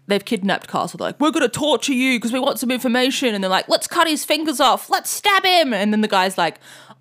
they've 0.06 0.24
kidnapped 0.24 0.68
Castle. 0.68 0.96
They're 0.98 1.08
like, 1.08 1.20
we're 1.20 1.30
going 1.30 1.42
to 1.42 1.48
torture 1.50 1.92
you 1.92 2.16
because 2.18 2.32
we 2.32 2.40
want 2.40 2.58
some 2.58 2.70
information. 2.70 3.34
And 3.34 3.44
they're 3.44 3.50
like, 3.50 3.68
let's 3.68 3.86
cut 3.86 4.08
his 4.08 4.24
fingers 4.24 4.58
off. 4.58 4.88
Let's 4.88 5.10
stab 5.10 5.44
him. 5.44 5.74
And 5.74 5.92
then 5.92 6.00
the 6.00 6.08
guy's 6.08 6.38
like, 6.38 6.56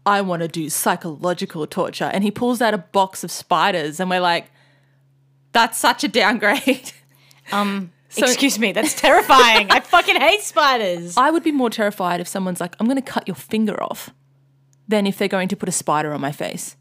I 0.05 0.21
want 0.21 0.41
to 0.43 0.47
do 0.47 0.69
psychological 0.69 1.65
torture. 1.67 2.05
And 2.13 2.24
he 2.24 2.31
pulls 2.31 2.62
out 2.62 2.74
a 2.74 2.77
box 2.77 3.24
of 3.24 3.31
spiders. 3.31 4.00
And 4.00 4.09
we're 4.09 4.19
like, 4.19 4.45
that's 5.51 5.77
such 5.77 6.03
a 6.03 6.07
downgrade. 6.07 6.91
Um, 7.51 7.91
So- 8.09 8.25
excuse 8.25 8.57
me, 8.57 8.71
that's 8.71 9.00
terrifying. 9.00 9.69
I 9.69 9.79
fucking 9.79 10.15
hate 10.19 10.41
spiders. 10.41 11.15
I 11.25 11.29
would 11.29 11.43
be 11.43 11.51
more 11.51 11.69
terrified 11.69 12.19
if 12.19 12.27
someone's 12.27 12.59
like, 12.59 12.75
I'm 12.79 12.88
going 12.88 12.95
to 12.97 13.03
cut 13.03 13.27
your 13.27 13.35
finger 13.35 13.81
off 13.83 14.09
than 14.88 15.05
if 15.05 15.19
they're 15.19 15.27
going 15.27 15.47
to 15.50 15.55
put 15.55 15.69
a 15.69 15.71
spider 15.71 16.12
on 16.12 16.21
my 16.21 16.31
face. 16.31 16.75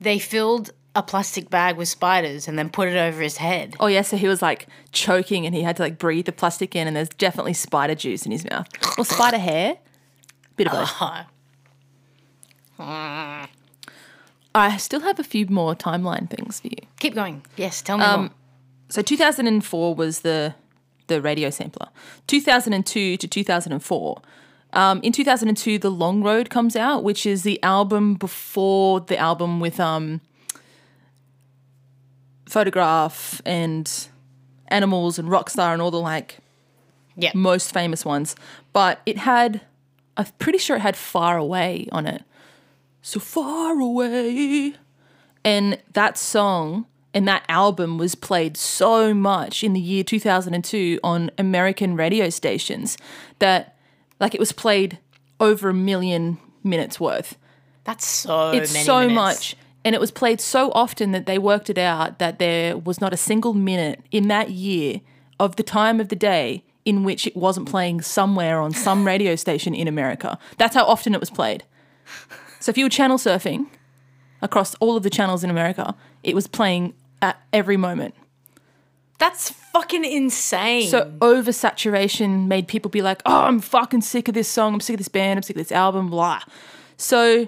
They 0.00 0.18
filled 0.18 0.72
a 0.96 1.04
plastic 1.04 1.50
bag 1.50 1.76
with 1.76 1.88
spiders 1.88 2.48
and 2.48 2.58
then 2.58 2.68
put 2.68 2.88
it 2.88 2.96
over 2.96 3.20
his 3.22 3.36
head. 3.36 3.76
Oh 3.78 3.86
yeah, 3.86 4.02
so 4.02 4.16
he 4.16 4.26
was 4.26 4.42
like 4.42 4.66
choking 4.90 5.46
and 5.46 5.54
he 5.54 5.62
had 5.62 5.76
to 5.76 5.82
like 5.82 5.98
breathe 5.98 6.26
the 6.26 6.32
plastic 6.32 6.74
in, 6.74 6.88
and 6.88 6.96
there's 6.96 7.10
definitely 7.10 7.52
spider 7.54 7.94
juice 7.94 8.26
in 8.26 8.32
his 8.32 8.44
mouth 8.50 8.66
or 8.98 9.04
spider 9.04 9.38
hair. 9.38 9.78
Bit 10.56 10.66
of 10.66 10.72
both. 10.72 11.26
I 14.54 14.76
still 14.78 15.00
have 15.00 15.18
a 15.18 15.24
few 15.24 15.46
more 15.46 15.74
timeline 15.74 16.28
things 16.30 16.60
for 16.60 16.68
you. 16.68 16.78
Keep 16.98 17.14
going. 17.14 17.44
Yes, 17.56 17.82
tell 17.82 17.98
me 17.98 18.04
Um, 18.04 18.20
more. 18.22 18.30
So 18.88 19.02
2004 19.02 19.94
was 19.94 20.20
the 20.20 20.54
the 21.08 21.20
radio 21.22 21.50
sampler. 21.50 21.88
2002 22.26 23.16
to 23.16 23.28
2004. 23.28 24.22
Um, 24.72 25.00
in 25.04 25.12
2002, 25.12 25.78
The 25.78 25.90
Long 25.90 26.20
Road 26.22 26.50
comes 26.50 26.74
out, 26.74 27.04
which 27.04 27.24
is 27.24 27.44
the 27.44 27.62
album 27.62 28.14
before 28.14 28.98
the 29.00 29.16
album 29.16 29.60
with 29.60 29.78
um, 29.78 30.20
Photograph 32.48 33.40
and 33.44 34.08
Animals 34.68 35.18
and 35.18 35.28
Rockstar 35.28 35.72
and 35.72 35.80
all 35.82 35.90
the 35.92 36.00
like 36.00 36.38
Yeah. 37.16 37.30
most 37.34 37.72
famous 37.72 38.04
ones. 38.04 38.34
But 38.72 39.00
it 39.06 39.18
had, 39.18 39.60
I'm 40.16 40.26
pretty 40.38 40.58
sure 40.58 40.76
it 40.76 40.80
had 40.80 40.96
Far 40.96 41.38
Away 41.38 41.86
on 41.92 42.06
it. 42.06 42.22
So 43.06 43.20
far 43.20 43.78
away. 43.78 44.74
And 45.44 45.78
that 45.92 46.18
song 46.18 46.86
and 47.14 47.28
that 47.28 47.44
album 47.48 47.98
was 47.98 48.16
played 48.16 48.56
so 48.56 49.14
much 49.14 49.62
in 49.62 49.74
the 49.74 49.80
year 49.80 50.02
2002 50.02 50.98
on 51.04 51.30
American 51.38 51.94
radio 51.94 52.30
stations 52.30 52.98
that, 53.38 53.76
like, 54.18 54.34
it 54.34 54.40
was 54.40 54.50
played 54.50 54.98
over 55.38 55.68
a 55.68 55.72
million 55.72 56.38
minutes 56.64 56.98
worth. 56.98 57.38
That's 57.84 58.04
so 58.04 58.50
It's 58.50 58.72
many 58.72 58.84
so 58.84 58.98
minutes. 59.02 59.14
much. 59.14 59.56
And 59.84 59.94
it 59.94 60.00
was 60.00 60.10
played 60.10 60.40
so 60.40 60.72
often 60.72 61.12
that 61.12 61.26
they 61.26 61.38
worked 61.38 61.70
it 61.70 61.78
out 61.78 62.18
that 62.18 62.40
there 62.40 62.76
was 62.76 63.00
not 63.00 63.12
a 63.12 63.16
single 63.16 63.54
minute 63.54 64.00
in 64.10 64.26
that 64.26 64.50
year 64.50 65.00
of 65.38 65.54
the 65.54 65.62
time 65.62 66.00
of 66.00 66.08
the 66.08 66.16
day 66.16 66.64
in 66.84 67.04
which 67.04 67.24
it 67.24 67.36
wasn't 67.36 67.68
playing 67.68 68.02
somewhere 68.02 68.60
on 68.60 68.72
some 68.74 69.06
radio 69.06 69.36
station 69.36 69.76
in 69.76 69.86
America. 69.86 70.40
That's 70.58 70.74
how 70.74 70.84
often 70.86 71.14
it 71.14 71.20
was 71.20 71.30
played. 71.30 71.62
So 72.66 72.70
if 72.70 72.76
you 72.76 72.86
were 72.86 72.90
channel 72.90 73.16
surfing 73.16 73.68
across 74.42 74.74
all 74.80 74.96
of 74.96 75.04
the 75.04 75.08
channels 75.08 75.44
in 75.44 75.50
America, 75.50 75.94
it 76.24 76.34
was 76.34 76.48
playing 76.48 76.94
at 77.22 77.40
every 77.52 77.76
moment. 77.76 78.16
That's 79.20 79.50
fucking 79.50 80.04
insane. 80.04 80.88
So 80.88 81.12
oversaturation 81.20 82.48
made 82.48 82.66
people 82.66 82.90
be 82.90 83.02
like, 83.02 83.22
"Oh, 83.24 83.42
I'm 83.42 83.60
fucking 83.60 84.00
sick 84.00 84.26
of 84.26 84.34
this 84.34 84.48
song. 84.48 84.74
I'm 84.74 84.80
sick 84.80 84.94
of 84.94 84.98
this 84.98 85.06
band. 85.06 85.38
I'm 85.38 85.44
sick 85.44 85.54
of 85.54 85.60
this 85.60 85.70
album." 85.70 86.10
Blah. 86.10 86.40
So 86.96 87.46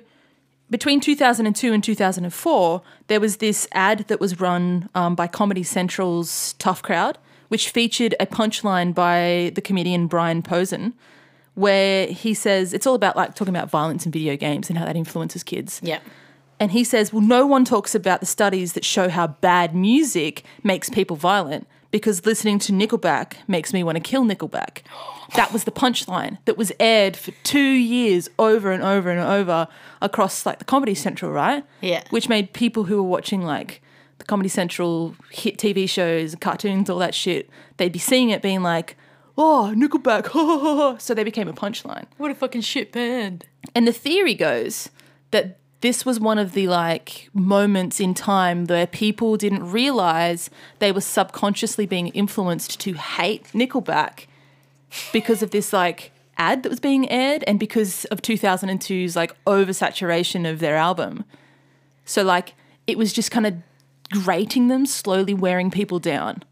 between 0.71 1.01
2002 1.01 1.73
and 1.73 1.83
2004, 1.83 2.83
there 3.09 3.19
was 3.19 3.39
this 3.39 3.67
ad 3.73 4.07
that 4.07 4.21
was 4.21 4.39
run 4.39 4.89
um, 4.95 5.17
by 5.17 5.27
Comedy 5.27 5.65
Central's 5.65 6.53
Tough 6.61 6.81
Crowd, 6.81 7.19
which 7.49 7.71
featured 7.71 8.15
a 8.21 8.27
punchline 8.27 8.95
by 8.95 9.51
the 9.57 9.61
comedian 9.61 10.07
Brian 10.07 10.45
Posehn, 10.45 10.93
where 11.59 12.07
he 12.07 12.35
says 12.35 12.73
it's 12.73 12.87
all 12.87 12.95
about 12.95 13.17
like 13.17 13.35
talking 13.35 13.55
about 13.55 13.69
violence 13.69 14.07
in 14.07 14.13
video 14.13 14.37
games 14.37 14.71
and 14.71 14.79
how 14.79 14.85
that 14.85 14.97
influences 14.97 15.43
kids. 15.43 15.81
yeah. 15.83 16.01
And 16.61 16.73
he 16.73 16.83
says, 16.83 17.13
Well, 17.13 17.23
no 17.23 17.47
one 17.47 17.65
talks 17.65 17.95
about 17.95 18.19
the 18.19 18.27
studies 18.27 18.73
that 18.73 18.85
show 18.85 19.09
how 19.09 19.29
bad 19.29 19.77
music 19.77 20.43
makes 20.65 20.91
people 20.91 21.15
violent, 21.15 21.69
because 21.93 22.27
listening 22.27 22.59
to 22.61 22.73
Nickelback 22.73 23.35
makes 23.47 23.73
me 23.73 23.85
want 23.85 23.95
to 23.95 24.01
kill 24.01 24.25
Nickelback. 24.25 24.83
That 25.37 25.53
was 25.53 25.65
the 25.65 25.71
punchline 25.71 26.39
that 26.47 26.57
was 26.57 26.73
aired 26.81 27.15
for 27.15 27.33
two 27.43 27.61
years 27.61 28.31
over 28.39 28.73
and 28.73 28.83
over 28.83 29.11
and 29.11 29.21
over 29.21 29.69
across 30.01 30.47
like 30.47 30.59
the 30.59 30.65
Comedy 30.65 30.95
Central, 30.95 31.31
right? 31.31 31.67
Yeah. 31.83 32.03
Which 32.09 32.31
made 32.31 32.55
people 32.55 32.85
who 32.85 32.97
were 32.97 33.09
watching 33.09 33.43
like 33.43 33.83
the 34.17 34.25
Comedy 34.25 34.49
Central 34.49 35.15
hit 35.31 35.59
TV 35.59 35.87
shows, 35.87 36.35
cartoons, 36.35 36.89
all 36.89 36.99
that 37.01 37.15
shit, 37.15 37.51
they'd 37.77 37.93
be 37.93 37.99
seeing 37.99 38.31
it 38.31 38.41
being 38.41 38.63
like, 38.63 38.97
oh, 39.39 39.73
Nickelback, 39.75 40.27
ha 40.27 40.45
ha 40.45 40.59
ha. 40.59 40.77
ha." 40.77 40.99
So 40.99 41.15
they 41.15 41.25
became 41.25 41.49
a 41.49 41.55
punchline. 41.55 42.07
What 42.19 42.31
a 42.31 42.35
fucking 42.35 42.61
shit 42.61 42.93
band. 42.93 43.47
And 43.75 43.87
the 43.87 43.93
theory 43.93 44.35
goes 44.35 44.91
that 45.31 45.59
this 45.81 46.05
was 46.05 46.19
one 46.19 46.39
of 46.39 46.53
the 46.53 46.67
like 46.69 47.29
moments 47.33 48.01
in 48.01 48.13
time 48.13 48.67
where 48.67 48.87
people 48.87 49.37
didn't 49.37 49.71
realize 49.71 50.51
they 50.81 50.91
were 50.91 51.01
subconsciously 51.01 51.87
being 51.87 52.09
influenced 52.09 52.81
to 52.81 52.95
hate 52.95 53.45
Nickelback 53.53 54.27
because 55.13 55.43
of 55.43 55.51
this 55.53 55.73
like 55.73 56.13
ad 56.37 56.63
that 56.63 56.69
was 56.69 56.81
being 56.81 57.09
aired 57.11 57.45
and 57.47 57.61
because 57.61 58.05
of 58.07 58.23
2002's 58.23 59.15
like 59.15 59.33
oversaturation 59.45 60.51
of 60.51 60.59
their 60.59 60.77
album. 60.77 61.25
So 62.05 62.23
like 62.23 62.55
it 62.87 62.99
was 62.99 63.13
just 63.13 63.31
kind 63.31 63.47
of 63.47 63.55
grating 64.11 64.69
them, 64.69 64.87
slowly 64.87 65.35
wearing 65.35 65.71
people 65.71 65.99
down. 65.99 66.43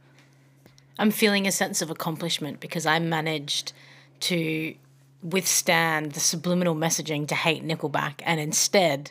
I'm 0.98 1.10
feeling 1.10 1.46
a 1.46 1.52
sense 1.52 1.82
of 1.82 1.90
accomplishment 1.90 2.60
because 2.60 2.86
I 2.86 2.98
managed 2.98 3.72
to 4.20 4.74
withstand 5.22 6.12
the 6.12 6.20
subliminal 6.20 6.74
messaging 6.74 7.26
to 7.28 7.34
hate 7.34 7.64
Nickelback, 7.64 8.20
and 8.24 8.40
instead, 8.40 9.10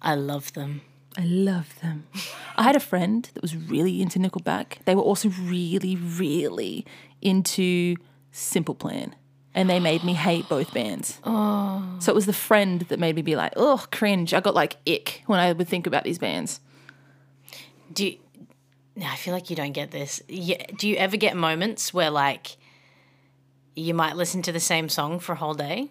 I 0.00 0.14
love 0.14 0.52
them. 0.54 0.80
I 1.16 1.24
love 1.24 1.78
them. 1.80 2.08
I 2.56 2.64
had 2.64 2.74
a 2.74 2.80
friend 2.80 3.28
that 3.34 3.42
was 3.42 3.56
really 3.56 4.02
into 4.02 4.18
Nickelback. 4.18 4.78
They 4.84 4.94
were 4.94 5.02
also 5.02 5.28
really, 5.28 5.96
really 5.96 6.84
into 7.22 7.96
Simple 8.32 8.74
Plan. 8.74 9.14
And 9.54 9.70
they 9.70 9.78
made 9.78 10.02
me 10.02 10.14
hate 10.14 10.48
both 10.48 10.74
bands. 10.74 11.20
Oh. 11.22 11.96
So 12.00 12.10
it 12.10 12.16
was 12.16 12.26
the 12.26 12.32
friend 12.32 12.80
that 12.88 12.98
made 12.98 13.14
me 13.14 13.22
be 13.22 13.36
like, 13.36 13.52
oh, 13.54 13.84
cringe. 13.92 14.34
I 14.34 14.40
got 14.40 14.54
like 14.54 14.76
ick 14.88 15.22
when 15.26 15.38
I 15.38 15.52
would 15.52 15.68
think 15.68 15.86
about 15.86 16.02
these 16.02 16.18
bands. 16.18 16.58
Do 17.92 18.06
you, 18.06 18.18
I 19.02 19.16
feel 19.16 19.34
like 19.34 19.50
you 19.50 19.56
don't 19.56 19.72
get 19.72 19.90
this. 19.90 20.22
You, 20.28 20.56
do 20.78 20.88
you 20.88 20.96
ever 20.96 21.16
get 21.16 21.36
moments 21.36 21.92
where 21.92 22.10
like 22.10 22.56
you 23.74 23.92
might 23.94 24.14
listen 24.16 24.40
to 24.42 24.52
the 24.52 24.60
same 24.60 24.88
song 24.88 25.18
for 25.18 25.32
a 25.32 25.36
whole 25.36 25.54
day, 25.54 25.90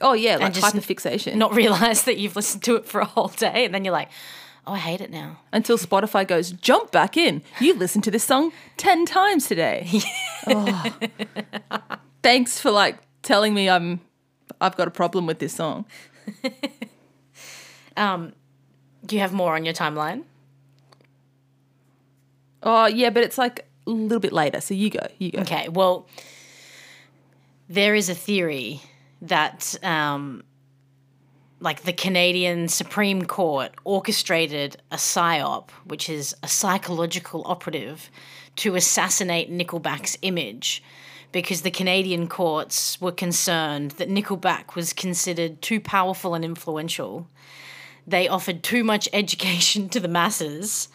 Oh, 0.00 0.14
yeah, 0.14 0.36
like 0.36 0.54
just 0.54 0.74
hyperfixation. 0.74 1.34
not 1.36 1.54
realize 1.62 2.04
that 2.04 2.16
you've 2.18 2.34
listened 2.34 2.62
to 2.64 2.76
it 2.76 2.86
for 2.86 3.00
a 3.00 3.04
whole 3.04 3.28
day, 3.28 3.64
and 3.66 3.74
then 3.74 3.84
you're 3.84 3.92
like, 3.92 4.08
oh, 4.66 4.72
I 4.72 4.78
hate 4.78 5.00
it 5.02 5.10
now. 5.10 5.38
Until 5.52 5.76
Spotify 5.78 6.26
goes, 6.26 6.50
jump 6.50 6.90
back 6.90 7.16
in. 7.16 7.42
You 7.60 7.74
listened 7.74 8.04
to 8.04 8.10
this 8.10 8.24
song 8.24 8.52
10 8.78 9.06
times 9.06 9.46
today. 9.46 9.88
Oh. 10.44 10.92
Thanks 12.24 12.58
for 12.58 12.72
like 12.72 12.98
telling 13.22 13.54
me 13.54 13.68
I'm 13.70 14.00
I've 14.60 14.76
got 14.76 14.88
a 14.88 14.90
problem 14.90 15.24
with 15.24 15.38
this 15.38 15.52
song. 15.54 15.84
Um, 17.96 18.32
do 19.04 19.14
you 19.14 19.20
have 19.20 19.32
more 19.32 19.54
on 19.54 19.64
your 19.64 19.74
timeline? 19.74 20.24
Oh, 22.62 22.86
yeah, 22.86 23.10
but 23.10 23.22
it's 23.22 23.38
like 23.38 23.66
a 23.86 23.90
little 23.90 24.20
bit 24.20 24.32
later. 24.32 24.60
So 24.60 24.74
you 24.74 24.90
go. 24.90 25.06
You 25.18 25.32
go. 25.32 25.40
Okay, 25.40 25.68
well, 25.68 26.08
there 27.68 27.94
is 27.94 28.08
a 28.08 28.14
theory 28.14 28.80
that, 29.22 29.76
um, 29.82 30.42
like, 31.60 31.82
the 31.82 31.92
Canadian 31.92 32.68
Supreme 32.68 33.24
Court 33.24 33.72
orchestrated 33.84 34.76
a 34.90 34.96
psyop, 34.96 35.70
which 35.84 36.08
is 36.08 36.34
a 36.42 36.48
psychological 36.48 37.42
operative, 37.46 38.10
to 38.56 38.74
assassinate 38.74 39.50
Nickelback's 39.50 40.18
image 40.22 40.82
because 41.32 41.62
the 41.62 41.70
Canadian 41.70 42.28
courts 42.28 43.00
were 43.00 43.12
concerned 43.12 43.92
that 43.92 44.10
Nickelback 44.10 44.74
was 44.74 44.92
considered 44.92 45.62
too 45.62 45.80
powerful 45.80 46.34
and 46.34 46.44
influential. 46.44 47.26
They 48.06 48.28
offered 48.28 48.62
too 48.62 48.84
much 48.84 49.08
education 49.14 49.88
to 49.88 50.00
the 50.00 50.08
masses. 50.08 50.88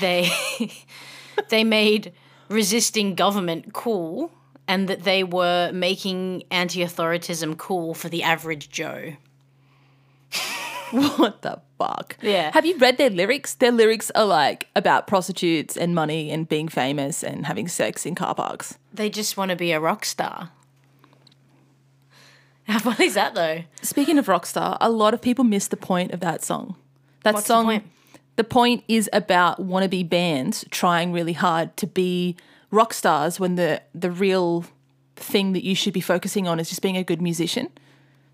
They 0.00 0.30
they 1.48 1.64
made 1.64 2.12
resisting 2.48 3.14
government 3.14 3.72
cool 3.72 4.32
and 4.68 4.88
that 4.88 5.04
they 5.04 5.22
were 5.22 5.70
making 5.72 6.42
anti-authoritism 6.50 7.56
cool 7.56 7.94
for 7.94 8.08
the 8.08 8.22
average 8.22 8.68
Joe. 8.70 9.14
What 10.92 11.42
the 11.42 11.60
fuck? 11.78 12.16
Yeah. 12.22 12.52
Have 12.54 12.64
you 12.64 12.78
read 12.78 12.96
their 12.96 13.10
lyrics? 13.10 13.54
Their 13.54 13.72
lyrics 13.72 14.12
are 14.14 14.24
like 14.24 14.68
about 14.76 15.08
prostitutes 15.08 15.76
and 15.76 15.96
money 15.96 16.30
and 16.30 16.48
being 16.48 16.68
famous 16.68 17.24
and 17.24 17.44
having 17.46 17.66
sex 17.66 18.06
in 18.06 18.14
car 18.14 18.36
parks. 18.36 18.78
They 18.94 19.10
just 19.10 19.36
want 19.36 19.50
to 19.50 19.56
be 19.56 19.72
a 19.72 19.80
rock 19.80 20.04
star. 20.04 20.50
How 22.68 22.78
funny 22.78 23.06
is 23.06 23.14
that 23.14 23.34
though? 23.34 23.64
Speaking 23.82 24.16
of 24.16 24.28
rock 24.28 24.46
star, 24.46 24.78
a 24.80 24.88
lot 24.88 25.12
of 25.12 25.20
people 25.20 25.44
miss 25.44 25.66
the 25.66 25.76
point 25.76 26.12
of 26.12 26.20
that 26.20 26.44
song. 26.44 26.76
That 27.24 27.34
What's 27.34 27.46
song? 27.46 27.82
The 28.36 28.44
point 28.44 28.84
is 28.86 29.08
about 29.12 29.66
wannabe 29.66 30.08
bands 30.08 30.64
trying 30.70 31.12
really 31.12 31.32
hard 31.32 31.76
to 31.78 31.86
be 31.86 32.36
rock 32.70 32.92
stars 32.92 33.40
when 33.40 33.56
the 33.56 33.82
the 33.94 34.10
real 34.10 34.64
thing 35.16 35.52
that 35.54 35.64
you 35.64 35.74
should 35.74 35.94
be 35.94 36.00
focusing 36.00 36.46
on 36.46 36.60
is 36.60 36.68
just 36.68 36.82
being 36.82 36.96
a 36.96 37.04
good 37.04 37.22
musician. 37.22 37.68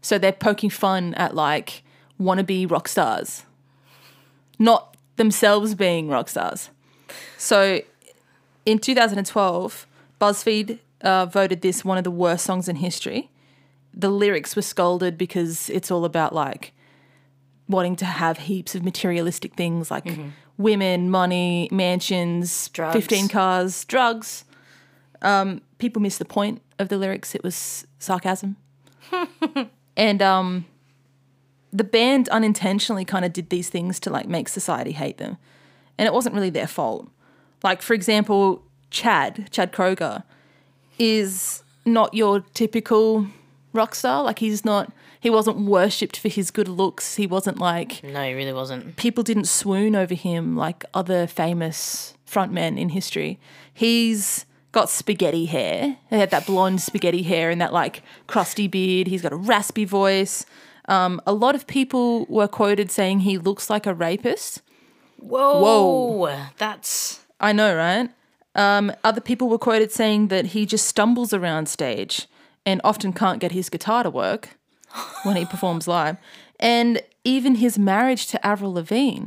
So 0.01 0.19
they're 0.19 0.33
poking 0.33 0.71
fun 0.71 1.15
at 1.15 1.35
like 1.35 1.85
wannabe 2.21 2.69
rock 2.71 2.89
stars, 2.89 3.45
not 4.59 4.97
themselves 5.17 5.75
being 5.77 6.09
rock 6.09 6.29
stars. 6.29 6.71
So 7.39 7.81
in 8.67 8.79
2012, 8.79 9.87
BuzzFeed 10.21 10.79
uh, 11.03 11.27
voted 11.27 11.63
this 11.63 11.85
one 11.85 11.99
of 11.99 12.05
the 12.05 12.11
worst 12.11 12.45
songs 12.45 12.69
in 12.69 12.77
history. 12.77 13.31
The 13.95 14.09
lyrics 14.11 14.57
were 14.57 14.63
scolded 14.63 15.17
because 15.17 15.71
it's 15.71 15.91
all 15.91 16.05
about 16.05 16.35
like 16.35 16.73
wanting 17.69 17.97
to 17.97 18.05
have 18.05 18.39
heaps 18.39 18.75
of 18.75 18.85
materialistic 18.85 19.55
things 19.55 19.91
like 19.91 20.07
women, 20.59 21.11
money, 21.11 21.69
mansions, 21.71 22.69
Drugs. 22.69 22.95
15 22.95 23.29
cars, 23.29 23.85
drugs. 23.85 24.45
Um, 25.23 25.63
people 25.79 26.03
miss 26.03 26.19
the 26.19 26.25
point 26.25 26.61
of 26.79 26.89
the 26.89 26.99
lyrics. 26.99 27.35
It 27.35 27.43
was 27.43 27.87
sarcasm. 27.99 28.57
and 29.97 30.23
um, 30.23 30.67
the 31.73 31.85
band 31.85 32.29
unintentionally 32.29 33.05
kind 33.05 33.25
of 33.25 33.33
did 33.33 33.51
these 33.51 33.69
things 33.69 33.99
to 34.01 34.11
like 34.11 34.29
make 34.29 34.49
society 34.49 34.93
hate 34.93 35.19
them. 35.19 35.39
And 35.99 36.07
it 36.07 36.13
wasn't 36.13 36.35
really 36.35 36.51
their 36.51 36.67
fault. 36.67 37.09
Like, 37.63 37.83
for 37.83 37.95
example, 37.95 38.63
Chad, 38.91 39.49
Chad 39.51 39.73
Kroeger, 39.73 40.25
is 40.99 41.63
not 41.85 42.15
your 42.15 42.41
typical 42.55 43.27
rock 43.73 43.95
star. 43.95 44.23
Like, 44.25 44.39
he's 44.41 44.65
not, 44.65 44.93
he 45.23 45.31
wasn't 45.31 45.57
worshipped 45.59 46.17
for 46.19 46.29
his 46.29 46.51
good 46.51 46.67
looks. 46.67 47.15
He 47.15 47.29
wasn't 47.29 47.59
like, 47.59 48.03
No, 48.03 48.25
he 48.27 48.35
really 48.35 48.53
wasn't. 48.53 48.97
people 48.97 49.23
didn't 49.23 49.45
swoon 49.45 49.95
over 49.95 50.15
him 50.15 50.57
like 50.57 50.85
other 50.93 51.29
famous 51.29 52.15
frontmen 52.29 52.77
in 52.77 52.89
history. 52.89 53.39
He's 53.73 54.47
got 54.73 54.91
spaghetti 54.91 55.45
hair. 55.47 55.97
He 56.11 56.17
had 56.17 56.31
that 56.31 56.45
blonde 56.45 56.81
spaghetti 56.83 57.23
hair 57.23 57.51
and 57.51 57.61
that 57.61 57.73
like 57.73 58.03
crusty 58.27 58.67
beard. 58.67 59.07
He's 59.07 59.23
got 59.23 59.33
a 59.33 59.37
raspy 59.37 59.85
voice. 59.85 60.45
Um, 60.89 61.21
a 61.25 61.33
lot 61.33 61.55
of 61.55 61.69
people 61.69 62.27
were 62.27 62.49
quoted 62.49 62.91
saying 62.91 63.21
he 63.21 63.39
looks 63.39 63.71
like 63.71 63.87
a 63.87 63.95
rapist. 63.95 64.61
Whoa. 65.19 65.61
Whoa. 65.61 66.47
That's 66.59 67.21
I 67.39 67.53
know, 67.53 67.77
right? 67.77 68.11
Um, 68.57 68.91
other 69.05 69.21
people 69.21 69.49
were 69.49 69.57
quoted 69.59 69.93
saying 69.93 70.29
that 70.29 70.47
he 70.47 70.67
just 70.67 70.89
stumbles 70.89 71.33
around 71.33 71.69
stage 71.69 72.27
and 72.67 72.81
often 72.83 73.13
can't 73.13 73.39
get 73.39 73.53
his 73.53 73.69
guitar 73.69 74.03
to 74.03 74.11
work 74.11 74.59
when 75.23 75.37
he 75.37 75.45
performs 75.45 75.89
live. 75.89 76.17
And 76.61 77.03
even 77.25 77.57
his 77.57 77.79
marriage 77.79 78.27
to 78.29 78.47
Avril 78.47 78.73
Lavigne, 78.75 79.27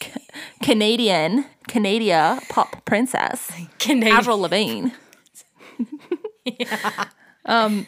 Ca- 0.00 0.20
Canadian, 0.62 1.46
Canada 1.68 2.40
pop 2.48 2.84
princess, 2.84 3.50
Canadian. 3.78 4.16
Avril 4.16 4.38
Lavigne. 4.38 4.90
um, 7.46 7.86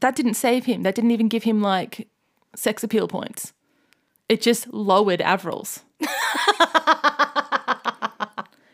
that 0.00 0.16
didn't 0.16 0.34
save 0.34 0.64
him. 0.64 0.82
That 0.82 0.94
didn't 0.94 1.10
even 1.10 1.28
give 1.28 1.44
him 1.44 1.60
like 1.60 2.08
sex 2.56 2.82
appeal 2.82 3.08
points. 3.08 3.52
It 4.28 4.40
just 4.40 4.72
lowered 4.72 5.20
Avril's. 5.20 5.80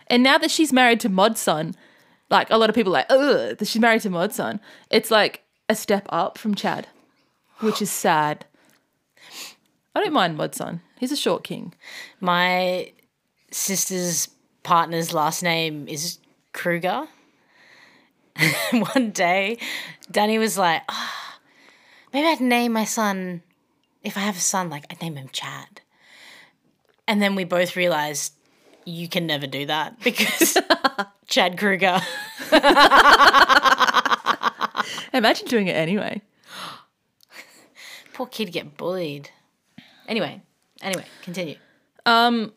and 0.08 0.22
now 0.22 0.38
that 0.38 0.50
she's 0.50 0.72
married 0.72 1.00
to 1.00 1.08
Mod 1.08 1.38
Sun, 1.38 1.74
like 2.30 2.50
a 2.50 2.58
lot 2.58 2.68
of 2.68 2.74
people 2.74 2.92
are 2.92 3.00
like, 3.00 3.06
ugh, 3.10 3.56
that 3.58 3.66
she's 3.66 3.80
married 3.80 4.02
to 4.02 4.10
Mod 4.10 4.32
Sun. 4.32 4.60
It's 4.90 5.10
like 5.10 5.42
a 5.68 5.74
step 5.74 6.06
up 6.10 6.38
from 6.38 6.54
Chad, 6.54 6.88
which 7.60 7.82
is 7.82 7.90
sad. 7.90 8.44
I 9.94 10.00
don't 10.02 10.12
mind 10.12 10.36
Mod 10.36 10.54
Sun. 10.54 10.80
He's 10.98 11.12
a 11.12 11.16
short 11.16 11.44
king. 11.44 11.74
My 12.20 12.92
sister's 13.50 14.28
partner's 14.62 15.12
last 15.12 15.42
name 15.42 15.88
is 15.88 16.18
Kruger. 16.52 17.06
One 18.94 19.10
day, 19.10 19.58
Danny 20.10 20.38
was 20.38 20.58
like, 20.58 20.82
"Ah, 20.88 21.38
maybe 22.12 22.28
I'd 22.28 22.40
name 22.40 22.72
my 22.72 22.84
son, 22.84 23.42
if 24.02 24.16
I 24.16 24.20
have 24.20 24.36
a 24.36 24.40
son, 24.40 24.70
like 24.70 24.86
I'd 24.90 25.00
name 25.00 25.16
him 25.16 25.28
Chad. 25.32 25.80
And 27.08 27.22
then 27.22 27.34
we 27.34 27.44
both 27.44 27.76
realized 27.76 28.34
you 28.84 29.08
can 29.08 29.26
never 29.26 29.46
do 29.46 29.66
that 29.66 30.00
because 30.00 30.56
Chad 31.26 31.58
Kruger. 31.58 32.00
Imagine 35.12 35.46
doing 35.48 35.66
it 35.68 35.76
anyway. 35.76 36.22
Poor 38.12 38.26
kid 38.26 38.52
get 38.52 38.76
bullied. 38.76 39.30
Anyway, 40.08 40.40
anyway, 40.80 41.04
continue. 41.22 41.56
Um, 42.06 42.52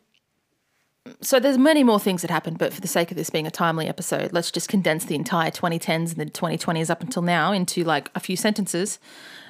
So 1.20 1.40
there's 1.40 1.58
many 1.58 1.84
more 1.84 2.00
things 2.00 2.22
that 2.22 2.30
happened, 2.30 2.58
but 2.58 2.72
for 2.72 2.80
the 2.80 2.88
sake 2.88 3.10
of 3.10 3.16
this 3.16 3.30
being 3.30 3.46
a 3.46 3.50
timely 3.50 3.88
episode, 3.88 4.32
let's 4.32 4.50
just 4.50 4.68
condense 4.68 5.04
the 5.04 5.14
entire 5.14 5.50
2010s 5.50 6.12
and 6.12 6.20
the 6.20 6.26
2020s 6.26 6.90
up 6.90 7.02
until 7.02 7.22
now 7.22 7.52
into 7.52 7.84
like 7.84 8.10
a 8.14 8.20
few 8.20 8.36
sentences. 8.36 8.98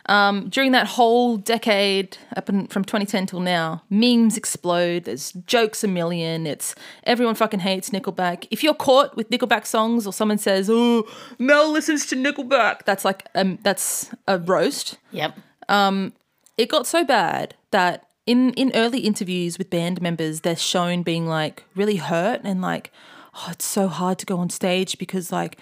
Um, 0.06 0.48
during 0.48 0.72
that 0.72 0.86
whole 0.86 1.36
decade, 1.36 2.16
up 2.36 2.48
in, 2.48 2.66
from 2.68 2.84
2010 2.84 3.26
till 3.26 3.40
now, 3.40 3.82
memes 3.90 4.36
explode. 4.36 5.04
There's 5.04 5.32
jokes 5.32 5.84
a 5.84 5.88
million. 5.88 6.46
It's 6.46 6.74
everyone 7.04 7.34
fucking 7.34 7.60
hates 7.60 7.90
Nickelback. 7.90 8.46
If 8.50 8.64
you're 8.64 8.74
caught 8.74 9.16
with 9.16 9.30
Nickelback 9.30 9.66
songs 9.66 10.06
or 10.06 10.12
someone 10.12 10.38
says, 10.38 10.68
"Oh, 10.70 11.06
Mel 11.38 11.70
listens 11.70 12.06
to 12.06 12.16
Nickelback," 12.16 12.84
that's 12.86 13.04
like 13.04 13.26
um, 13.34 13.58
that's 13.62 14.10
a 14.26 14.38
roast 14.38 14.98
Yep. 15.12 15.38
Um, 15.68 16.12
it 16.56 16.68
got 16.68 16.86
so 16.86 17.04
bad 17.04 17.54
that 17.70 18.09
in 18.26 18.52
in 18.54 18.70
early 18.74 19.00
interviews 19.00 19.59
with 19.59 19.70
band 19.70 20.00
members 20.02 20.40
they're 20.40 20.56
shown 20.56 21.02
being 21.02 21.26
like 21.26 21.64
really 21.74 21.96
hurt 21.96 22.40
and 22.44 22.61
like 22.61 22.92
oh 23.35 23.48
it's 23.50 23.64
so 23.64 23.88
hard 23.88 24.18
to 24.18 24.26
go 24.26 24.38
on 24.38 24.50
stage 24.50 24.98
because 24.98 25.33
like 25.33 25.59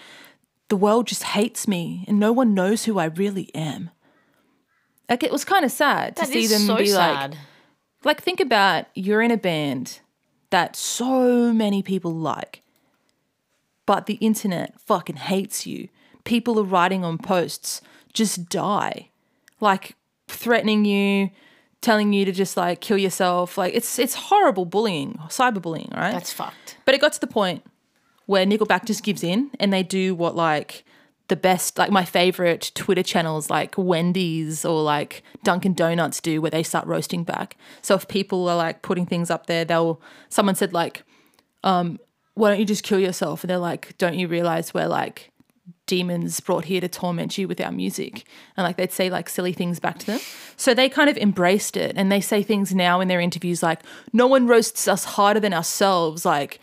the 0.69 0.77
world 0.77 1.07
just 1.07 1.23
hates 1.23 1.67
me 1.67 2.05
and 2.07 2.19
no 2.19 2.31
one 2.31 2.53
knows 2.53 2.85
who 2.85 2.99
I 2.99 3.05
really 3.05 3.53
am. 3.55 3.89
Like 5.09 5.23
it 5.23 5.31
was 5.31 5.43
kind 5.43 5.65
of 5.65 5.71
sad 5.71 6.15
to 6.15 6.21
That 6.21 6.31
see 6.31 6.45
them 6.45 6.61
so 6.61 6.77
be 6.77 6.93
like 6.93 7.33
like 8.03 8.21
think 8.21 8.39
about 8.39 8.85
you're 8.93 9.23
in 9.23 9.31
a 9.31 9.37
band 9.37 9.99
that 10.51 10.75
so 10.75 11.51
many 11.51 11.81
people 11.81 12.13
like 12.13 12.61
but 13.87 14.05
the 14.05 14.15
internet 14.15 14.79
fucking 14.79 15.15
hates 15.15 15.65
you 15.65 15.89
people 16.23 16.59
are 16.59 16.63
writing 16.63 17.03
on 17.03 17.17
posts 17.17 17.81
just 18.13 18.47
die 18.49 19.09
like 19.59 19.95
threatening 20.27 20.85
you 20.85 21.31
telling 21.81 22.11
you 22.13 22.25
to 22.25 22.31
just 22.31 22.57
like 22.57 22.81
kill 22.81 22.97
yourself 22.97 23.57
like 23.57 23.73
it's 23.73 23.97
it's 23.99 24.13
horrible 24.15 24.65
bullying 24.65 25.17
cyberbullying 25.29 25.95
right 25.95 26.11
That's 26.11 26.33
fucked. 26.33 26.77
but 26.85 26.93
it 26.93 27.01
got 27.01 27.13
to 27.13 27.19
the 27.21 27.27
point 27.27 27.63
where 28.25 28.45
Nickelback 28.45 28.85
just 28.85 29.03
gives 29.03 29.23
in 29.23 29.49
and 29.59 29.71
they 29.73 29.81
do 29.81 30.13
what 30.13 30.35
like 30.35 30.83
the 31.29 31.35
best, 31.35 31.77
like 31.77 31.91
my 31.91 32.03
favorite 32.05 32.71
Twitter 32.75 33.03
channels 33.03 33.49
like 33.51 33.75
Wendy's 33.77 34.65
or 34.65 34.81
like 34.81 35.23
Dunkin' 35.43 35.73
Donuts 35.75 36.19
do, 36.19 36.41
where 36.41 36.49
they 36.51 36.63
start 36.63 36.87
roasting 36.87 37.23
back. 37.23 37.55
So 37.83 37.93
if 37.95 38.07
people 38.07 38.49
are 38.49 38.55
like 38.57 38.81
putting 38.81 39.05
things 39.05 39.29
up 39.29 39.45
there, 39.45 39.63
they'll, 39.63 40.01
someone 40.29 40.55
said 40.55 40.73
like, 40.73 41.03
um, 41.63 41.99
why 42.33 42.49
don't 42.49 42.59
you 42.59 42.65
just 42.65 42.83
kill 42.83 42.99
yourself? 42.99 43.43
And 43.43 43.49
they're 43.49 43.57
like, 43.59 43.95
don't 43.99 44.15
you 44.17 44.27
realize 44.27 44.73
we're 44.73 44.87
like 44.87 45.31
demons 45.85 46.39
brought 46.39 46.65
here 46.65 46.79
to 46.79 46.87
torment 46.87 47.37
you 47.37 47.47
with 47.47 47.59
our 47.59 47.71
music. 47.71 48.25
And 48.55 48.63
like 48.63 48.77
they'd 48.77 48.91
say 48.91 49.09
like 49.09 49.27
silly 49.27 49.53
things 49.53 49.79
back 49.79 49.97
to 49.99 50.05
them. 50.05 50.19
So 50.55 50.73
they 50.73 50.87
kind 50.87 51.09
of 51.09 51.17
embraced 51.17 51.75
it. 51.75 51.93
And 51.95 52.11
they 52.11 52.21
say 52.21 52.43
things 52.43 52.75
now 52.75 53.01
in 53.01 53.07
their 53.07 53.19
interviews 53.19 53.63
like 53.63 53.81
no 54.13 54.27
one 54.27 54.47
roasts 54.47 54.87
us 54.87 55.03
harder 55.03 55.39
than 55.39 55.53
ourselves. 55.53 56.25
Like 56.25 56.59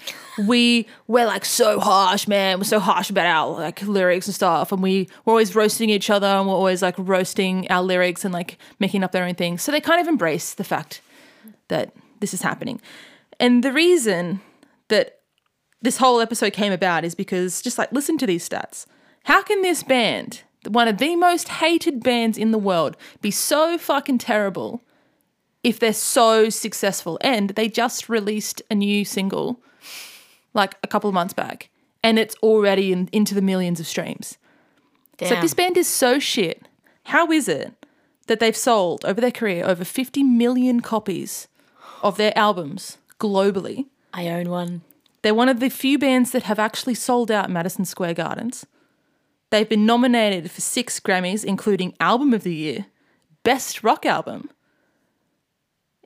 we 0.47 0.87
we're 1.07 1.27
like 1.27 1.45
so 1.45 1.81
harsh 1.81 2.29
man. 2.29 2.59
We're 2.59 2.65
so 2.65 2.81
harsh 2.81 3.11
about 3.11 3.27
our 3.27 3.51
like 3.53 3.83
lyrics 3.83 4.27
and 4.27 4.35
stuff. 4.35 4.71
And 4.73 4.83
we 4.83 5.09
we're 5.25 5.33
always 5.33 5.55
roasting 5.55 5.91
each 5.91 6.11
other 6.11 6.27
and 6.27 6.47
we're 6.47 6.55
always 6.55 6.83
like 6.83 6.95
roasting 6.99 7.69
our 7.71 7.83
lyrics 7.83 8.25
and 8.25 8.33
like 8.33 8.59
making 8.79 9.03
up 9.03 9.13
their 9.13 9.25
own 9.25 9.35
things 9.35 9.63
so 9.63 9.73
they 9.73 9.81
kind 9.81 10.01
of 10.01 10.07
embrace 10.07 10.55
the 10.55 10.65
fact 10.65 11.01
that 11.69 11.93
this 12.21 12.33
is 12.33 12.43
happening. 12.43 12.81
And 13.39 13.63
the 13.63 13.73
reason 13.73 14.41
that 14.89 15.21
this 15.83 15.99
whole 15.99 16.21
episode 16.21 16.53
came 16.53 16.73
about 16.73 17.05
is 17.05 17.15
because 17.15 17.63
just 17.63 17.79
like 17.79 17.93
listen 17.93 18.19
to 18.19 18.27
these 18.27 18.49
stats. 18.49 18.87
How 19.27 19.43
can 19.43 19.61
this 19.61 19.83
band, 19.83 20.43
one 20.69 20.87
of 20.87 20.99
the 20.99 21.17
most 21.17 21.49
hated 21.49 22.05
bands 22.05 22.39
in 22.39 22.53
the 22.53 22.59
world, 22.59 22.97
be 23.21 23.33
so 23.33 23.77
fucking 23.77 24.19
terrible 24.19 24.85
if 25.65 25.81
they're 25.81 25.93
so 25.93 26.49
successful? 26.49 27.19
And 27.23 27.51
they 27.51 27.69
just 27.69 28.09
released 28.09 28.63
a 28.71 28.77
new 28.77 29.05
single 29.05 29.61
like 30.55 30.77
a 30.85 30.87
couple 30.87 31.09
of 31.09 31.15
months 31.15 31.35
back 31.35 31.71
and 32.05 32.21
it's 32.21 32.37
already 32.37 32.93
in, 32.93 33.09
into 33.11 33.35
the 33.35 33.43
millions 33.43 33.81
of 33.81 33.89
streams. 33.89 34.39
Damn. 35.17 35.29
So 35.29 35.35
if 35.35 35.43
this 35.43 35.55
band 35.55 35.77
is 35.77 35.89
so 35.89 36.21
shit, 36.21 36.69
how 37.07 37.33
is 37.33 37.49
it 37.49 37.73
that 38.29 38.39
they've 38.39 38.57
sold 38.57 39.05
over 39.05 39.21
their 39.21 39.33
career 39.33 39.65
over 39.67 39.85
50 39.85 40.23
million 40.23 40.79
copies 40.79 41.49
of 42.01 42.17
their 42.17 42.37
albums 42.39 42.99
globally? 43.19 43.87
I 44.15 44.29
own 44.29 44.51
one. 44.51 44.83
They're 45.23 45.35
one 45.35 45.49
of 45.49 45.59
the 45.59 45.69
few 45.69 45.99
bands 45.99 46.31
that 46.31 46.45
have 46.45 46.61
actually 46.61 46.95
sold 46.95 47.33
out 47.33 47.51
Madison 47.51 47.85
Square 47.85 48.15
Gardens. 48.15 48.67
They've 49.57 49.67
been 49.67 49.87
nominated 49.87 50.51
for 50.51 50.61
six 50.61 51.01
Grammys, 51.01 51.43
including 51.43 51.95
Album 51.99 52.35
of 52.35 52.43
the 52.43 52.55
Year, 52.55 52.85
Best 53.43 53.83
Rock 53.83 54.05
Album. 54.05 54.51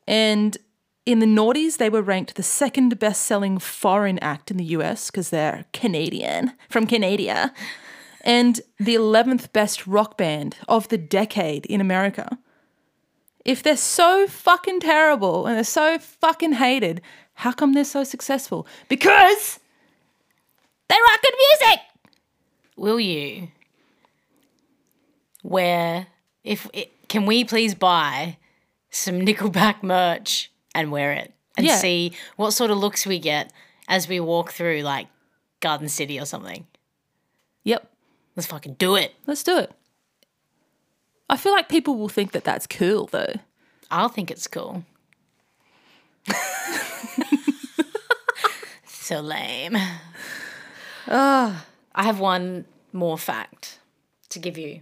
And 0.06 0.56
in 1.04 1.18
the 1.18 1.26
noughties, 1.26 1.78
they 1.78 1.90
were 1.90 2.00
ranked 2.00 2.36
the 2.36 2.44
second 2.44 2.96
best 3.00 3.22
selling 3.22 3.58
foreign 3.58 4.20
act 4.20 4.52
in 4.52 4.56
the 4.56 4.66
US 4.66 5.10
because 5.10 5.30
they're 5.30 5.64
Canadian, 5.72 6.52
from 6.68 6.86
Canada, 6.86 7.52
and 8.20 8.60
the 8.78 8.94
11th 8.94 9.52
best 9.52 9.84
rock 9.84 10.16
band 10.16 10.54
of 10.68 10.86
the 10.86 10.96
decade 10.96 11.66
in 11.66 11.80
America. 11.80 12.38
If 13.44 13.64
they're 13.64 13.76
so 13.76 14.28
fucking 14.28 14.78
terrible 14.78 15.48
and 15.48 15.56
they're 15.56 15.64
so 15.64 15.98
fucking 15.98 16.52
hated, 16.52 17.00
how 17.34 17.50
come 17.50 17.72
they're 17.72 17.82
so 17.82 18.04
successful? 18.04 18.64
Because 18.88 19.58
they 20.88 20.94
rock 20.94 21.20
good 21.20 21.34
music. 21.58 21.80
Will 22.80 22.98
you? 22.98 23.48
Where 25.42 26.06
if 26.42 26.66
it, 26.72 26.90
can 27.10 27.26
we 27.26 27.44
please 27.44 27.74
buy 27.74 28.38
some 28.88 29.20
Nickelback 29.20 29.82
merch 29.82 30.50
and 30.74 30.90
wear 30.90 31.12
it 31.12 31.34
and 31.58 31.66
Yeah. 31.66 31.76
see 31.76 32.12
what 32.36 32.52
sort 32.52 32.70
of 32.70 32.78
looks 32.78 33.04
we 33.04 33.18
get 33.18 33.52
as 33.86 34.08
we 34.08 34.18
walk 34.18 34.52
through 34.52 34.80
like 34.80 35.08
Garden 35.60 35.90
City 35.90 36.18
or 36.18 36.24
something? 36.24 36.66
Yep, 37.64 37.86
Let's 38.34 38.46
fucking 38.46 38.76
do 38.78 38.94
it. 38.96 39.14
let's 39.26 39.42
do 39.42 39.58
it. 39.58 39.70
I 41.28 41.36
feel 41.36 41.52
like 41.52 41.68
people 41.68 41.96
will 41.98 42.08
think 42.08 42.32
that 42.32 42.44
that's 42.44 42.66
cool 42.66 43.08
though. 43.08 43.34
I'll 43.90 44.08
think 44.08 44.30
it's 44.30 44.46
cool. 44.46 44.86
so 48.86 49.20
lame. 49.20 49.76
Ah. 51.08 51.66
I 51.94 52.04
have 52.04 52.20
one 52.20 52.66
more 52.92 53.18
fact 53.18 53.78
to 54.30 54.38
give 54.38 54.56
you. 54.56 54.80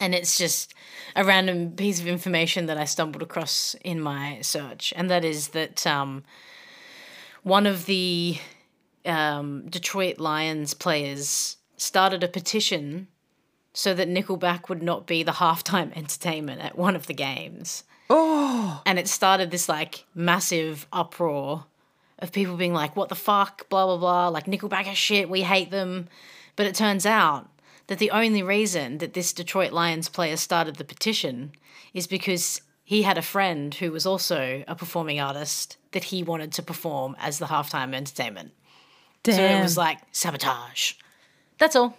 And 0.00 0.14
it's 0.14 0.38
just 0.38 0.74
a 1.16 1.24
random 1.24 1.72
piece 1.72 2.00
of 2.00 2.06
information 2.06 2.66
that 2.66 2.78
I 2.78 2.84
stumbled 2.84 3.22
across 3.22 3.74
in 3.82 4.00
my 4.00 4.38
search. 4.42 4.92
And 4.96 5.10
that 5.10 5.24
is 5.24 5.48
that 5.48 5.86
um, 5.86 6.22
one 7.42 7.66
of 7.66 7.86
the 7.86 8.38
um, 9.04 9.66
Detroit 9.68 10.18
Lions 10.18 10.74
players 10.74 11.56
started 11.76 12.22
a 12.22 12.28
petition 12.28 13.08
so 13.72 13.94
that 13.94 14.08
Nickelback 14.08 14.68
would 14.68 14.82
not 14.82 15.06
be 15.06 15.22
the 15.22 15.32
halftime 15.32 15.92
entertainment 15.96 16.60
at 16.60 16.78
one 16.78 16.94
of 16.94 17.06
the 17.06 17.14
games. 17.14 17.84
Oh. 18.10 18.82
And 18.86 18.98
it 18.98 19.08
started 19.08 19.50
this 19.50 19.68
like 19.68 20.04
massive 20.14 20.86
uproar 20.92 21.66
of 22.18 22.32
people 22.32 22.56
being 22.56 22.74
like, 22.74 22.96
what 22.96 23.08
the 23.08 23.14
fuck, 23.14 23.68
blah, 23.68 23.86
blah, 23.86 23.96
blah, 23.96 24.28
like 24.28 24.46
Nickelback 24.46 24.86
are 24.86 24.94
shit, 24.94 25.28
we 25.28 25.42
hate 25.42 25.70
them. 25.70 26.08
But 26.56 26.66
it 26.66 26.74
turns 26.74 27.06
out 27.06 27.48
that 27.86 27.98
the 27.98 28.10
only 28.10 28.42
reason 28.42 28.98
that 28.98 29.14
this 29.14 29.32
Detroit 29.32 29.72
Lions 29.72 30.08
player 30.08 30.36
started 30.36 30.76
the 30.76 30.84
petition 30.84 31.52
is 31.94 32.06
because 32.06 32.60
he 32.84 33.02
had 33.02 33.18
a 33.18 33.22
friend 33.22 33.74
who 33.74 33.92
was 33.92 34.06
also 34.06 34.64
a 34.66 34.74
performing 34.74 35.20
artist 35.20 35.76
that 35.92 36.04
he 36.04 36.22
wanted 36.22 36.52
to 36.52 36.62
perform 36.62 37.16
as 37.18 37.38
the 37.38 37.46
halftime 37.46 37.94
entertainment. 37.94 38.52
Damn. 39.22 39.34
So 39.34 39.42
it 39.42 39.62
was 39.62 39.76
like 39.76 39.98
sabotage. 40.12 40.94
That's 41.58 41.76
all. 41.76 41.96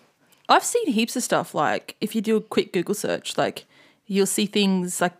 I've 0.47 0.63
seen 0.63 0.87
heaps 0.87 1.15
of 1.15 1.23
stuff 1.23 1.53
like 1.53 1.95
if 2.01 2.15
you 2.15 2.21
do 2.21 2.37
a 2.37 2.41
quick 2.41 2.73
Google 2.73 2.95
search, 2.95 3.37
like 3.37 3.65
you'll 4.07 4.25
see 4.25 4.47
things 4.47 4.99
like 4.99 5.13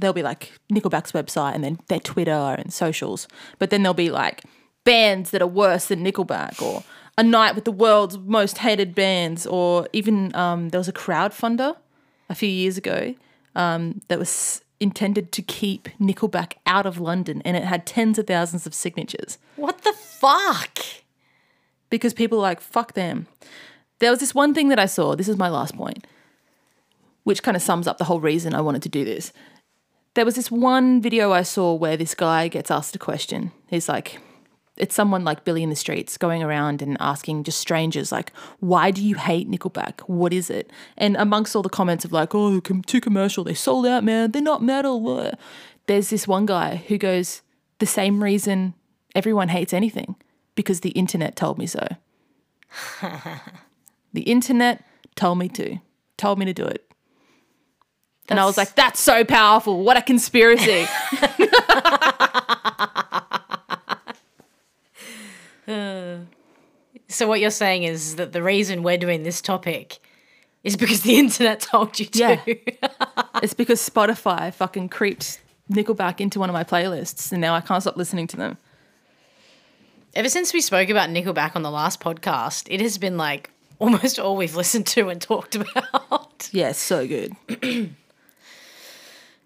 there'll 0.00 0.14
be 0.14 0.22
like 0.22 0.52
Nickelback's 0.72 1.12
website 1.12 1.54
and 1.54 1.64
then 1.64 1.78
their 1.88 2.00
Twitter 2.00 2.30
and 2.58 2.72
socials, 2.72 3.28
but 3.58 3.70
then 3.70 3.82
there'll 3.82 3.94
be 3.94 4.10
like 4.10 4.42
bands 4.84 5.30
that 5.30 5.42
are 5.42 5.46
worse 5.46 5.86
than 5.86 6.04
Nickelback 6.04 6.60
or 6.62 6.84
a 7.18 7.22
night 7.22 7.54
with 7.54 7.64
the 7.64 7.72
world's 7.72 8.18
most 8.18 8.58
hated 8.58 8.94
bands 8.94 9.46
or 9.46 9.88
even 9.92 10.34
um, 10.34 10.68
there 10.68 10.78
was 10.80 10.88
a 10.88 10.92
crowdfunder 10.92 11.76
a 12.28 12.34
few 12.34 12.48
years 12.48 12.76
ago 12.76 13.14
um, 13.54 14.00
that 14.08 14.18
was 14.18 14.62
intended 14.78 15.32
to 15.32 15.42
keep 15.42 15.88
Nickelback 15.98 16.52
out 16.66 16.84
of 16.86 17.00
London 17.00 17.40
and 17.44 17.56
it 17.56 17.64
had 17.64 17.86
tens 17.86 18.18
of 18.18 18.26
thousands 18.26 18.66
of 18.66 18.74
signatures 18.74 19.38
What 19.56 19.82
the 19.82 19.92
fuck? 19.94 20.78
because 21.88 22.12
people 22.12 22.38
are 22.38 22.42
like, 22.42 22.60
fuck 22.60 22.92
them. 22.94 23.26
There 24.00 24.10
was 24.10 24.20
this 24.20 24.34
one 24.34 24.52
thing 24.54 24.68
that 24.68 24.78
I 24.78 24.86
saw, 24.86 25.14
this 25.14 25.28
is 25.28 25.36
my 25.36 25.48
last 25.48 25.76
point, 25.76 26.04
which 27.24 27.42
kind 27.42 27.56
of 27.56 27.62
sums 27.62 27.86
up 27.86 27.98
the 27.98 28.04
whole 28.04 28.20
reason 28.20 28.54
I 28.54 28.60
wanted 28.60 28.82
to 28.82 28.88
do 28.88 29.04
this. 29.04 29.32
There 30.16 30.24
was 30.24 30.34
this 30.34 30.50
one 30.50 31.02
video 31.02 31.32
I 31.32 31.42
saw 31.42 31.74
where 31.74 31.98
this 31.98 32.14
guy 32.14 32.48
gets 32.48 32.70
asked 32.70 32.96
a 32.96 32.98
question. 32.98 33.52
He's 33.66 33.86
like, 33.86 34.18
it's 34.78 34.94
someone 34.94 35.24
like 35.24 35.44
Billy 35.44 35.62
in 35.62 35.68
the 35.68 35.76
streets 35.76 36.16
going 36.16 36.42
around 36.42 36.80
and 36.80 36.96
asking 37.00 37.44
just 37.44 37.60
strangers 37.60 38.10
like, 38.10 38.32
"Why 38.58 38.90
do 38.90 39.04
you 39.04 39.16
hate 39.16 39.46
Nickelback? 39.46 40.00
What 40.08 40.32
is 40.32 40.48
it?" 40.48 40.72
And 40.96 41.18
amongst 41.18 41.54
all 41.54 41.62
the 41.62 41.68
comments 41.68 42.06
of 42.06 42.12
like, 42.12 42.34
"Oh, 42.34 42.60
too 42.60 43.00
commercial. 43.02 43.44
They 43.44 43.52
sold 43.52 43.84
out, 43.84 44.04
man. 44.04 44.30
They're 44.30 44.40
not 44.40 44.62
metal." 44.62 45.00
blah." 45.00 45.32
There's 45.86 46.08
this 46.08 46.26
one 46.26 46.46
guy 46.46 46.76
who 46.88 46.96
goes, 46.96 47.42
"The 47.78 47.84
same 47.84 48.22
reason 48.22 48.72
everyone 49.14 49.48
hates 49.50 49.74
anything 49.74 50.16
because 50.54 50.80
the 50.80 50.96
internet 51.02 51.36
told 51.36 51.58
me 51.58 51.66
so." 51.66 51.86
the 54.14 54.22
internet 54.22 54.82
told 55.14 55.36
me 55.36 55.50
to, 55.50 55.76
told 56.16 56.38
me 56.38 56.46
to 56.46 56.54
do 56.54 56.64
it. 56.64 56.90
And 58.28 58.40
I 58.40 58.44
was 58.44 58.56
like, 58.56 58.74
that's 58.74 59.00
so 59.00 59.24
powerful. 59.24 59.82
What 59.82 59.96
a 59.96 60.02
conspiracy. 60.02 60.86
Uh, 65.66 66.18
so 67.08 67.26
what 67.26 67.40
you're 67.40 67.50
saying 67.50 67.82
is 67.82 68.16
that 68.16 68.32
the 68.32 68.42
reason 68.42 68.84
we're 68.84 68.96
doing 68.96 69.24
this 69.24 69.40
topic 69.40 69.98
is 70.62 70.76
because 70.76 71.02
the 71.02 71.18
internet 71.18 71.60
told 71.60 71.98
you 71.98 72.06
to. 72.06 72.18
Yeah. 72.18 72.40
it's 73.42 73.54
because 73.54 73.80
Spotify 73.80 74.54
fucking 74.54 74.90
creeped 74.90 75.40
Nickelback 75.70 76.20
into 76.20 76.38
one 76.38 76.48
of 76.48 76.54
my 76.54 76.64
playlists 76.64 77.32
and 77.32 77.40
now 77.40 77.54
I 77.54 77.60
can't 77.60 77.82
stop 77.82 77.96
listening 77.96 78.26
to 78.28 78.36
them. 78.36 78.58
Ever 80.14 80.28
since 80.28 80.52
we 80.52 80.60
spoke 80.60 80.88
about 80.88 81.10
Nickelback 81.10 81.56
on 81.56 81.62
the 81.62 81.70
last 81.70 82.00
podcast, 82.00 82.68
it 82.70 82.80
has 82.80 82.96
been 82.96 83.16
like 83.16 83.50
almost 83.78 84.18
all 84.18 84.36
we've 84.36 84.56
listened 84.56 84.86
to 84.86 85.08
and 85.08 85.20
talked 85.20 85.56
about. 85.56 86.48
Yeah, 86.52 86.72
so 86.72 87.06
good. 87.06 87.34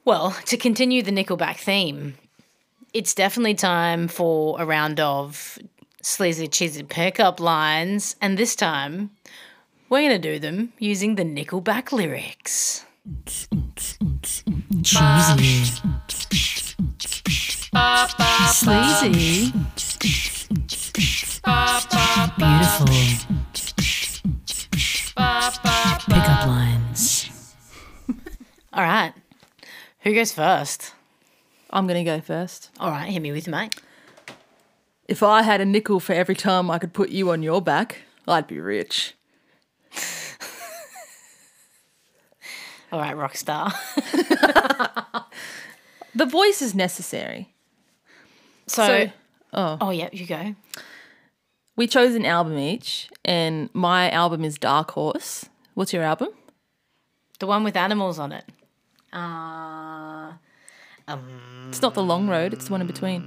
Well, 0.05 0.35
to 0.47 0.57
continue 0.57 1.03
the 1.03 1.11
Nickelback 1.11 1.59
theme, 1.59 2.15
it's 2.95 3.15
definitely 3.15 3.55
time 3.55 4.09
for 4.09 4.61
a 4.61 4.65
round 4.65 4.99
of 4.99 5.59
sleazy 6.03 6.49
cheesy 6.49 6.83
pickup 6.83 7.39
lines, 7.39 8.17
and 8.21 8.39
this 8.39 8.57
time 8.57 9.11
we're 9.89 10.01
going 10.01 10.11
to 10.11 10.19
do 10.19 10.39
them 10.39 10.73
using 10.79 11.17
the 11.17 11.25
Nickelback 11.25 11.93
lyrics. 11.93 12.87
Cheesy. 14.83 15.65
Sleazy. 18.53 19.53
Beautiful. 22.39 22.87
Pickup 26.09 26.47
lines. 26.47 27.31
All 28.73 28.83
right. 28.83 29.13
Who 30.11 30.17
goes 30.17 30.33
first? 30.33 30.93
I'm 31.71 31.87
going 31.87 32.05
to 32.05 32.11
go 32.11 32.21
first. 32.21 32.71
All 32.81 32.91
right, 32.91 33.09
hit 33.13 33.23
me 33.23 33.31
with 33.31 33.47
it, 33.47 33.51
mate. 33.53 33.77
If 35.07 35.23
I 35.23 35.43
had 35.43 35.61
a 35.61 35.65
nickel 35.65 36.01
for 36.01 36.15
every 36.15 36.35
time 36.35 36.69
I 36.69 36.81
could 36.81 36.93
put 36.93 37.11
you 37.11 37.31
on 37.31 37.45
your 37.45 37.63
back, 37.63 37.99
I'd 38.27 38.49
be 38.49 38.59
rich. 38.59 39.15
All 42.91 42.99
right, 42.99 43.15
Rockstar. 43.15 43.73
The 46.17 46.27
voice 46.27 46.61
is 46.61 46.75
necessary. 46.75 47.55
So, 48.67 48.85
So, 48.85 49.13
oh. 49.53 49.79
oh. 49.81 49.91
yeah, 49.91 50.09
you 50.11 50.27
go. 50.27 50.57
we 51.77 51.87
chose 51.87 52.17
an 52.17 52.27
album 52.27 52.59
each, 52.59 53.09
and 53.25 53.71
my 53.73 54.11
album 54.11 54.45
is 54.45 54.59
Dark 54.59 54.91
Horse. 54.91 55.49
What's 55.75 55.93
your 55.93 56.03
album? 56.03 56.31
The 57.39 57.47
one 57.47 57.63
with 57.63 57.77
animals 57.77 58.19
on 58.19 58.33
it. 58.33 58.45
Uh, 59.13 60.33
It's 61.69 61.83
not 61.83 61.95
The 61.95 62.03
Long 62.03 62.29
Road, 62.29 62.53
it's 62.53 62.67
the 62.67 62.73
one 62.73 62.81
in 62.81 62.87
between. 62.87 63.23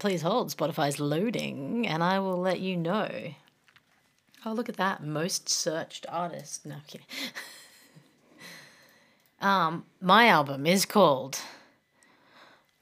please 0.00 0.22
hold. 0.22 0.50
Spotify's 0.50 0.98
loading, 1.00 1.86
and 1.86 2.02
I 2.02 2.18
will 2.18 2.36
let 2.38 2.60
you 2.60 2.76
know. 2.76 3.08
Oh, 4.44 4.52
look 4.52 4.68
at 4.68 4.76
that. 4.76 5.02
Most 5.02 5.48
searched 5.48 6.04
artist. 6.08 6.66
No, 6.66 6.76
kidding. 6.88 7.06
um, 9.40 9.84
my 10.00 10.26
album 10.26 10.66
is 10.66 10.84
called 10.84 11.38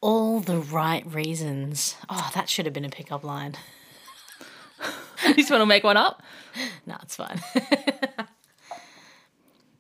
All 0.01 0.41
the 0.41 0.59
Right 0.59 1.05
Reasons. 1.07 1.97
Oh, 2.09 2.31
that 2.35 2.49
should 2.49 2.65
have 2.65 2.73
been 2.73 2.87
a 2.87 2.89
pickup 2.91 3.23
line. 3.23 3.57
you 5.27 5.35
just 5.35 5.51
want 5.51 5.61
to 5.61 5.67
make 5.67 5.85
one 5.85 5.97
up? 5.99 6.23
No, 6.87 6.97
it's 7.03 7.15
fine. 7.15 7.41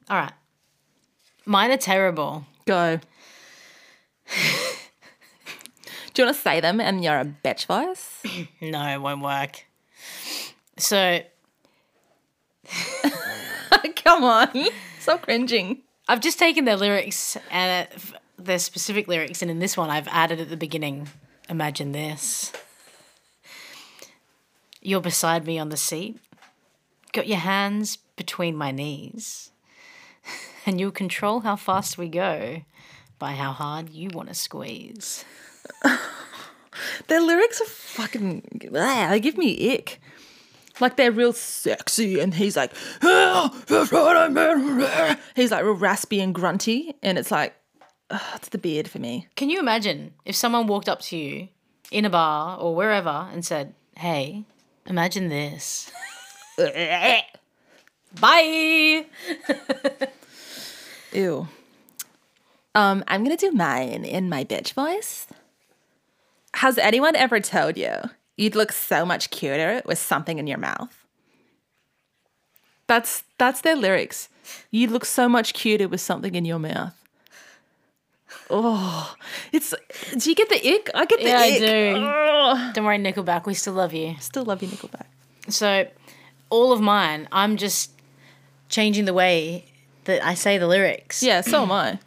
All 0.08 0.16
right. 0.16 0.32
Mine 1.50 1.72
are 1.72 1.76
terrible. 1.76 2.46
Go. 2.64 3.00
Do 6.14 6.22
you 6.22 6.26
want 6.26 6.36
to 6.36 6.42
say 6.42 6.60
them 6.60 6.80
and 6.80 7.02
you're 7.02 7.18
a 7.18 7.24
bitch 7.24 7.66
voice? 7.66 8.22
No, 8.60 8.86
it 8.86 8.98
won't 8.98 9.20
work. 9.20 9.64
So 10.76 11.22
Come 14.04 14.22
on. 14.22 14.48
Stop 15.00 15.22
cringing. 15.22 15.78
I've 16.06 16.20
just 16.20 16.38
taken 16.38 16.66
their 16.66 16.76
lyrics 16.76 17.36
and 17.50 17.88
their 18.38 18.60
specific 18.60 19.08
lyrics, 19.08 19.42
and 19.42 19.50
in 19.50 19.58
this 19.58 19.76
one, 19.76 19.90
I've 19.90 20.06
added 20.06 20.38
at 20.38 20.50
the 20.50 20.56
beginning. 20.56 21.08
Imagine 21.48 21.90
this. 21.90 22.52
You're 24.80 25.00
beside 25.00 25.46
me 25.46 25.58
on 25.58 25.70
the 25.70 25.76
seat, 25.76 26.20
got 27.12 27.26
your 27.26 27.38
hands 27.38 27.96
between 28.14 28.54
my 28.54 28.70
knees, 28.70 29.49
and 30.66 30.80
you'll 30.80 30.90
control 30.90 31.40
how 31.40 31.56
fast 31.56 31.98
we 31.98 32.08
go 32.08 32.62
by 33.18 33.32
how 33.32 33.52
hard 33.52 33.90
you 33.90 34.10
want 34.12 34.28
to 34.28 34.34
squeeze. 34.34 35.24
Their 37.08 37.20
lyrics 37.20 37.60
are 37.60 37.64
fucking. 37.64 38.70
ah, 38.74 39.08
they 39.10 39.20
give 39.20 39.36
me 39.36 39.72
ick. 39.74 40.00
Like 40.80 40.96
they're 40.96 41.12
real 41.12 41.34
sexy, 41.34 42.20
and 42.20 42.32
he's 42.32 42.56
like, 42.56 42.72
"Ah, 43.02 43.54
that's 43.66 43.92
what 43.92 44.16
I 44.16 44.28
meant." 44.28 45.18
he's 45.36 45.50
like 45.50 45.62
real 45.62 45.74
raspy 45.74 46.20
and 46.20 46.34
grunty, 46.34 46.94
and 47.02 47.18
it's 47.18 47.30
like, 47.30 47.54
ugh, 48.10 48.20
it's 48.36 48.48
the 48.48 48.56
beard 48.58 48.88
for 48.88 48.98
me. 48.98 49.28
Can 49.36 49.50
you 49.50 49.58
imagine 49.58 50.14
if 50.24 50.34
someone 50.36 50.66
walked 50.66 50.88
up 50.88 51.00
to 51.02 51.16
you 51.16 51.48
in 51.90 52.04
a 52.04 52.10
bar 52.10 52.58
or 52.58 52.74
wherever 52.74 53.28
and 53.32 53.44
said, 53.44 53.74
Hey, 53.96 54.44
imagine 54.86 55.28
this? 55.28 55.90
Bye. 58.20 59.06
Ew. 61.12 61.48
Um, 62.74 63.02
I'm 63.08 63.24
gonna 63.24 63.36
do 63.36 63.50
mine 63.52 64.04
in 64.04 64.28
my 64.28 64.44
bitch 64.44 64.72
voice. 64.74 65.26
Has 66.54 66.78
anyone 66.78 67.16
ever 67.16 67.40
told 67.40 67.76
you 67.76 67.94
you'd 68.36 68.54
look 68.54 68.72
so 68.72 69.04
much 69.04 69.30
cuter 69.30 69.82
with 69.84 69.98
something 69.98 70.38
in 70.38 70.46
your 70.46 70.58
mouth? 70.58 71.04
That's 72.86 73.24
that's 73.38 73.60
their 73.60 73.76
lyrics. 73.76 74.28
You'd 74.70 74.90
look 74.90 75.04
so 75.04 75.28
much 75.28 75.52
cuter 75.54 75.88
with 75.88 76.00
something 76.00 76.34
in 76.34 76.44
your 76.44 76.58
mouth. 76.58 76.94
Oh, 78.48 79.14
it's. 79.52 79.74
Do 80.16 80.28
you 80.30 80.34
get 80.36 80.48
the 80.48 80.56
ick? 80.74 80.90
I 80.94 81.04
get 81.06 81.20
the 81.20 81.26
Yeah, 81.28 81.38
I 81.40 81.46
ick. 81.46 81.58
do. 81.60 82.04
Ugh. 82.04 82.74
Don't 82.74 82.84
worry, 82.84 82.98
Nickelback, 82.98 83.46
we 83.46 83.54
still 83.54 83.74
love 83.74 83.92
you. 83.92 84.14
Still 84.20 84.44
love 84.44 84.62
you, 84.62 84.68
Nickelback. 84.68 85.06
So, 85.48 85.86
all 86.48 86.72
of 86.72 86.80
mine, 86.80 87.28
I'm 87.32 87.56
just 87.56 87.92
changing 88.68 89.04
the 89.04 89.14
way 89.14 89.66
that 90.04 90.24
I 90.24 90.34
say 90.34 90.58
the 90.58 90.66
lyrics. 90.66 91.22
Yeah, 91.22 91.40
so 91.40 91.62
am 91.62 91.72
I. 91.72 91.98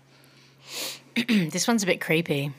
This 1.28 1.68
one's 1.68 1.84
a 1.84 1.86
bit 1.86 2.02
creepy. 2.02 2.52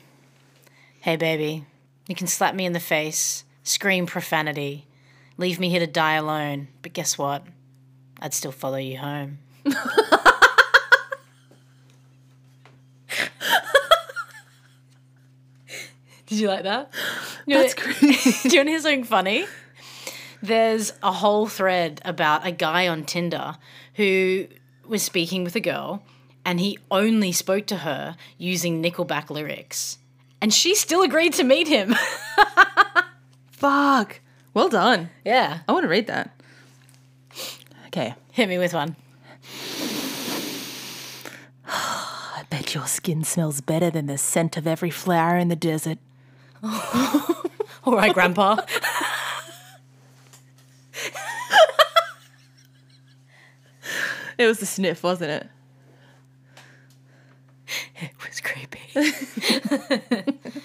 Hey, 1.01 1.16
baby, 1.16 1.64
you 2.07 2.14
can 2.14 2.27
slap 2.29 2.55
me 2.55 2.64
in 2.64 2.73
the 2.73 2.79
face, 2.81 3.44
scream 3.64 4.07
profanity, 4.07 4.87
leave 5.37 5.59
me 5.59 5.68
here 5.70 5.81
to 5.81 5.87
die 5.88 6.14
alone, 6.14 6.68
but 6.83 6.92
guess 6.92 7.18
what? 7.18 7.42
I'd 8.20 8.33
still 8.33 8.53
follow 8.53 8.77
you 8.77 8.99
home. 8.99 9.38
Did 16.27 16.38
you 16.38 16.49
like 16.49 16.62
that? 16.64 16.92
You 17.47 17.59
That's 17.59 17.75
wanna- 18.03 18.16
Do 18.42 18.49
you 18.49 18.59
want 18.59 18.66
to 18.66 18.70
hear 18.70 18.81
something 18.81 19.05
funny? 19.05 19.47
There's 20.42 20.92
a 21.03 21.12
whole 21.12 21.47
thread 21.47 22.01
about 22.05 22.47
a 22.47 22.51
guy 22.53 22.88
on 22.88 23.05
Tinder 23.05 23.57
who 23.94 24.47
was 24.87 25.03
speaking 25.03 25.44
with 25.44 25.57
a 25.57 25.61
girl 25.61 26.03
and 26.44 26.61
he 26.61 26.79
only 26.90 27.33
spoke 27.33 27.66
to 27.66 27.79
her 27.79 28.16
using 28.38 28.83
Nickelback 28.83 29.31
lyrics. 29.31 29.99
And 30.40 30.53
she 30.53 30.75
still 30.75 31.03
agreed 31.03 31.33
to 31.35 31.44
meet 31.44 31.68
him. 31.68 31.94
Fuck. 33.51 34.20
Well 34.53 34.68
done. 34.68 35.11
yeah. 35.25 35.61
I 35.66 35.73
want 35.73 35.85
to 35.85 35.88
read 35.88 36.07
that. 36.09 36.38
Okay. 37.87 38.14
Hit 38.33 38.49
me 38.49 38.59
with 38.59 38.75
one. 38.75 38.97
I 41.66 42.44
bet 42.51 42.75
your 42.75 42.87
skin 42.87 43.25
smells 43.25 43.61
better 43.61 43.90
than 43.90 44.07
the 44.07 44.18
scent 44.18 44.57
of 44.57 44.66
every 44.66 44.90
flower 44.90 45.38
in 45.38 45.49
the 45.49 45.57
desert. 45.57 45.99
All 46.62 47.97
right, 47.97 48.12
Grandpa. 48.12 48.57
It 54.38 54.47
was 54.47 54.59
the 54.59 54.66
sniff, 54.66 55.03
wasn't 55.03 55.31
it? 55.31 55.49
it 58.01 58.11
was 58.27 58.40
creepy. 58.40 58.81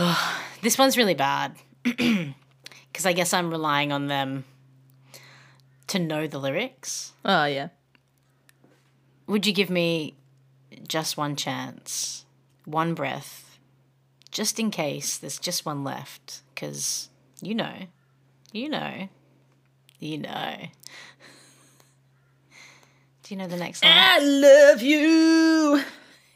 Oh, 0.00 0.40
This 0.62 0.78
one's 0.78 0.96
really 0.96 1.14
bad 1.14 1.56
because 1.82 3.04
I 3.04 3.12
guess 3.12 3.34
I'm 3.34 3.50
relying 3.50 3.90
on 3.90 4.06
them 4.06 4.44
to 5.88 5.98
know 5.98 6.28
the 6.28 6.38
lyrics. 6.38 7.12
Oh 7.24 7.46
yeah. 7.46 7.68
Would 9.26 9.44
you 9.44 9.52
give 9.52 9.70
me 9.70 10.14
just 10.86 11.16
one 11.16 11.34
chance, 11.34 12.24
one 12.64 12.94
breath, 12.94 13.58
just 14.30 14.60
in 14.60 14.70
case 14.70 15.18
there's 15.18 15.40
just 15.40 15.66
one 15.66 15.82
left? 15.82 16.42
Because 16.54 17.08
you 17.42 17.56
know, 17.56 17.74
you 18.52 18.68
know, 18.68 19.08
you 19.98 20.18
know. 20.18 20.56
Do 23.28 23.34
you 23.34 23.38
know 23.40 23.46
the 23.46 23.58
next 23.58 23.84
line? 23.84 23.92
I 23.94 24.18
love 24.20 24.80
you. 24.80 25.82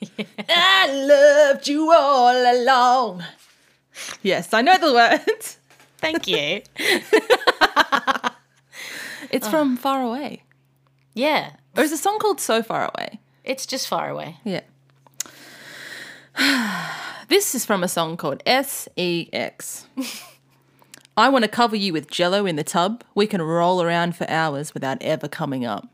I 0.47 0.93
loved 0.93 1.67
you 1.67 1.91
all 1.91 2.35
along. 2.37 3.25
Yes, 4.21 4.53
I 4.53 4.61
know 4.61 4.77
the 4.77 4.93
words. 4.93 5.57
Thank 5.97 6.29
you. 6.29 6.61
It's 9.31 9.49
from 9.49 9.79
Far 9.79 10.03
Away. 10.03 10.43
Yeah, 11.15 11.53
Or 11.75 11.83
is 11.83 11.93
a 11.93 11.97
song 11.97 12.19
called 12.19 12.39
So 12.39 12.63
Far 12.63 12.91
Away? 12.95 13.21
it's 13.43 13.65
just 13.65 13.89
far 13.89 14.11
away. 14.11 14.37
Yeah. 14.45 14.61
this 17.29 17.55
is 17.55 17.65
from 17.65 17.83
a 17.83 17.89
song 17.89 18.19
called 18.19 18.43
S.E.X. 18.45 19.87
I 21.17 21.31
want 21.31 21.45
to 21.47 21.51
cover 21.51 21.75
you 21.77 21.95
with 21.95 22.11
jello 22.11 22.45
in 22.45 22.57
the 22.57 22.65
tub. 22.65 23.03
We 23.15 23.27
can 23.27 23.41
roll 23.41 23.81
around 23.83 24.15
for 24.15 24.29
hours 24.29 24.75
without 24.75 24.99
ever 25.01 25.29
coming 25.29 25.65
up. 25.65 25.89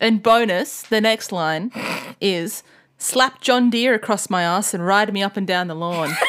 And 0.00 0.22
bonus, 0.22 0.82
the 0.82 1.00
next 1.00 1.32
line 1.32 1.72
is 2.20 2.62
slap 2.98 3.40
John 3.40 3.70
Deere 3.70 3.94
across 3.94 4.28
my 4.28 4.42
ass 4.42 4.74
and 4.74 4.84
ride 4.84 5.12
me 5.12 5.22
up 5.22 5.36
and 5.36 5.46
down 5.46 5.68
the 5.68 5.74
lawn. 5.74 6.10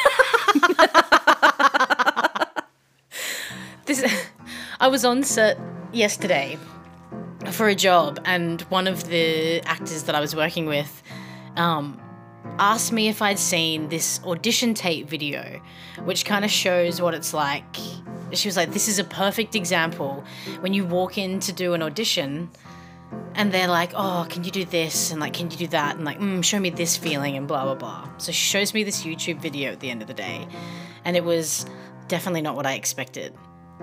This 3.88 4.04
I 4.80 4.88
was 4.88 5.02
on 5.06 5.22
set 5.22 5.58
yesterday 5.94 6.58
for 7.52 7.68
a 7.68 7.74
job, 7.74 8.20
and 8.26 8.60
one 8.62 8.86
of 8.86 9.08
the 9.08 9.62
actors 9.62 10.02
that 10.02 10.14
I 10.14 10.20
was 10.20 10.36
working 10.36 10.66
with 10.66 11.02
um, 11.56 11.98
asked 12.58 12.92
me 12.92 13.08
if 13.08 13.22
I'd 13.22 13.38
seen 13.38 13.88
this 13.88 14.20
audition 14.24 14.74
tape 14.74 15.08
video, 15.08 15.58
which 16.04 16.26
kind 16.26 16.44
of 16.44 16.50
shows 16.50 17.00
what 17.00 17.14
it's 17.14 17.32
like. 17.32 17.64
She 18.32 18.46
was 18.46 18.58
like, 18.58 18.72
"This 18.72 18.88
is 18.88 18.98
a 18.98 19.04
perfect 19.04 19.56
example 19.56 20.22
when 20.60 20.74
you 20.74 20.84
walk 20.84 21.16
in 21.16 21.40
to 21.40 21.52
do 21.52 21.72
an 21.72 21.82
audition." 21.82 22.50
And 23.34 23.52
they're 23.52 23.68
like, 23.68 23.92
oh, 23.94 24.26
can 24.28 24.42
you 24.44 24.50
do 24.50 24.64
this? 24.64 25.12
And 25.12 25.20
like, 25.20 25.32
can 25.32 25.50
you 25.50 25.56
do 25.56 25.66
that? 25.68 25.96
And 25.96 26.04
like, 26.04 26.18
mm, 26.18 26.42
show 26.42 26.58
me 26.58 26.70
this 26.70 26.96
feeling 26.96 27.36
and 27.36 27.46
blah, 27.46 27.64
blah, 27.64 27.76
blah. 27.76 28.08
So 28.18 28.32
she 28.32 28.46
shows 28.46 28.74
me 28.74 28.82
this 28.82 29.04
YouTube 29.04 29.40
video 29.40 29.70
at 29.70 29.80
the 29.80 29.90
end 29.90 30.02
of 30.02 30.08
the 30.08 30.14
day. 30.14 30.48
And 31.04 31.16
it 31.16 31.24
was 31.24 31.64
definitely 32.08 32.42
not 32.42 32.56
what 32.56 32.66
I 32.66 32.74
expected. 32.74 33.34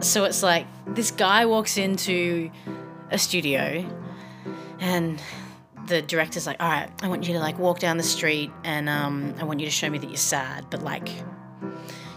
So 0.01 0.25
it's 0.25 0.43
like 0.43 0.67
this 0.87 1.11
guy 1.11 1.45
walks 1.45 1.77
into 1.77 2.51
a 3.11 3.17
studio 3.17 3.89
and 4.79 5.21
the 5.87 6.01
director's 6.01 6.47
like, 6.47 6.61
all 6.61 6.67
right, 6.67 6.89
I 7.01 7.07
want 7.07 7.27
you 7.27 7.33
to 7.33 7.39
like 7.39 7.57
walk 7.57 7.79
down 7.79 7.97
the 7.97 8.03
street 8.03 8.51
and 8.63 8.89
um, 8.89 9.35
I 9.39 9.45
want 9.45 9.59
you 9.59 9.65
to 9.65 9.71
show 9.71 9.89
me 9.89 9.97
that 9.99 10.07
you're 10.07 10.17
sad, 10.17 10.65
but 10.69 10.83
like, 10.83 11.09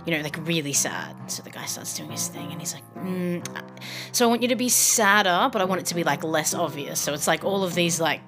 you 0.08 0.16
know, 0.16 0.22
like 0.22 0.38
really 0.46 0.72
sad. 0.72 1.14
So 1.30 1.42
the 1.42 1.50
guy 1.50 1.66
starts 1.66 1.94
doing 1.94 2.10
his 2.10 2.28
thing 2.28 2.50
and 2.50 2.58
he's 2.58 2.72
like, 2.72 2.94
mm, 2.94 3.46
so 4.10 4.24
I 4.24 4.28
want 4.30 4.40
you 4.40 4.48
to 4.48 4.56
be 4.56 4.70
sadder, 4.70 5.50
but 5.52 5.60
I 5.60 5.66
want 5.66 5.82
it 5.82 5.86
to 5.88 5.94
be 5.94 6.02
like 6.02 6.24
less 6.24 6.54
obvious. 6.54 6.98
So 6.98 7.12
it's 7.12 7.26
like 7.26 7.44
all 7.44 7.62
of 7.62 7.74
these 7.74 8.00
like 8.00 8.22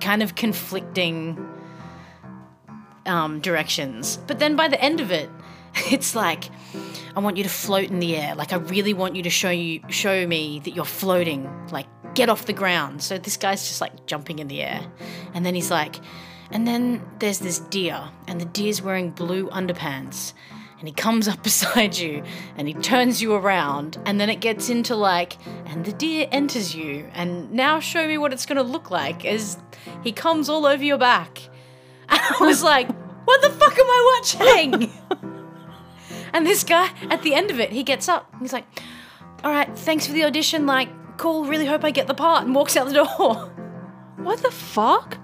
kind 0.00 0.22
of 0.22 0.36
conflicting 0.36 1.44
um, 3.04 3.40
directions. 3.40 4.16
But 4.28 4.38
then 4.38 4.54
by 4.54 4.68
the 4.68 4.80
end 4.80 5.00
of 5.00 5.10
it, 5.10 5.28
it's 5.90 6.14
like, 6.14 6.44
I 7.16 7.18
want 7.18 7.36
you 7.36 7.42
to 7.42 7.50
float 7.50 7.90
in 7.90 7.98
the 7.98 8.14
air. 8.16 8.36
Like 8.36 8.52
I 8.52 8.56
really 8.58 8.94
want 8.94 9.16
you 9.16 9.24
to 9.24 9.30
show 9.30 9.50
you 9.50 9.80
show 9.88 10.28
me 10.28 10.60
that 10.60 10.70
you're 10.70 10.84
floating. 10.84 11.50
Like 11.72 11.88
get 12.14 12.28
off 12.28 12.46
the 12.46 12.52
ground. 12.52 13.02
So 13.02 13.18
this 13.18 13.36
guy's 13.36 13.66
just 13.66 13.80
like 13.80 14.06
jumping 14.06 14.38
in 14.38 14.46
the 14.46 14.62
air. 14.62 14.86
And 15.34 15.44
then 15.44 15.56
he's 15.56 15.72
like, 15.72 15.96
and 16.52 16.64
then 16.64 17.02
there's 17.18 17.40
this 17.40 17.58
deer, 17.58 18.00
and 18.28 18.40
the 18.40 18.44
deer's 18.44 18.80
wearing 18.80 19.10
blue 19.10 19.48
underpants. 19.48 20.32
And 20.84 20.88
he 20.90 20.92
comes 20.92 21.28
up 21.28 21.42
beside 21.42 21.96
you 21.96 22.22
and 22.58 22.68
he 22.68 22.74
turns 22.74 23.22
you 23.22 23.32
around, 23.32 23.96
and 24.04 24.20
then 24.20 24.28
it 24.28 24.40
gets 24.40 24.68
into 24.68 24.94
like, 24.94 25.38
and 25.64 25.82
the 25.82 25.94
deer 25.94 26.28
enters 26.30 26.74
you, 26.74 27.08
and 27.14 27.50
now 27.50 27.80
show 27.80 28.06
me 28.06 28.18
what 28.18 28.34
it's 28.34 28.44
gonna 28.44 28.62
look 28.62 28.90
like 28.90 29.24
as 29.24 29.56
he 30.02 30.12
comes 30.12 30.50
all 30.50 30.66
over 30.66 30.84
your 30.84 30.98
back. 30.98 31.38
And 32.10 32.20
I 32.38 32.44
was 32.44 32.62
like, 32.62 32.86
what 33.24 33.40
the 33.40 33.48
fuck 33.48 33.72
am 33.72 33.86
I 33.86 34.20
watching? 34.20 34.92
And 36.34 36.44
this 36.44 36.64
guy, 36.64 36.90
at 37.10 37.22
the 37.22 37.32
end 37.32 37.52
of 37.52 37.60
it, 37.60 37.70
he 37.70 37.84
gets 37.84 38.08
up. 38.08 38.28
He's 38.40 38.52
like, 38.52 38.66
all 39.44 39.52
right, 39.52 39.70
thanks 39.78 40.04
for 40.04 40.12
the 40.12 40.24
audition. 40.24 40.66
Like, 40.66 40.88
cool, 41.16 41.44
really 41.44 41.64
hope 41.64 41.84
I 41.84 41.92
get 41.92 42.08
the 42.08 42.14
part. 42.14 42.44
And 42.44 42.56
walks 42.56 42.76
out 42.76 42.88
the 42.88 42.94
door. 42.94 43.06
what 44.16 44.42
the 44.42 44.50
fuck? 44.50 45.16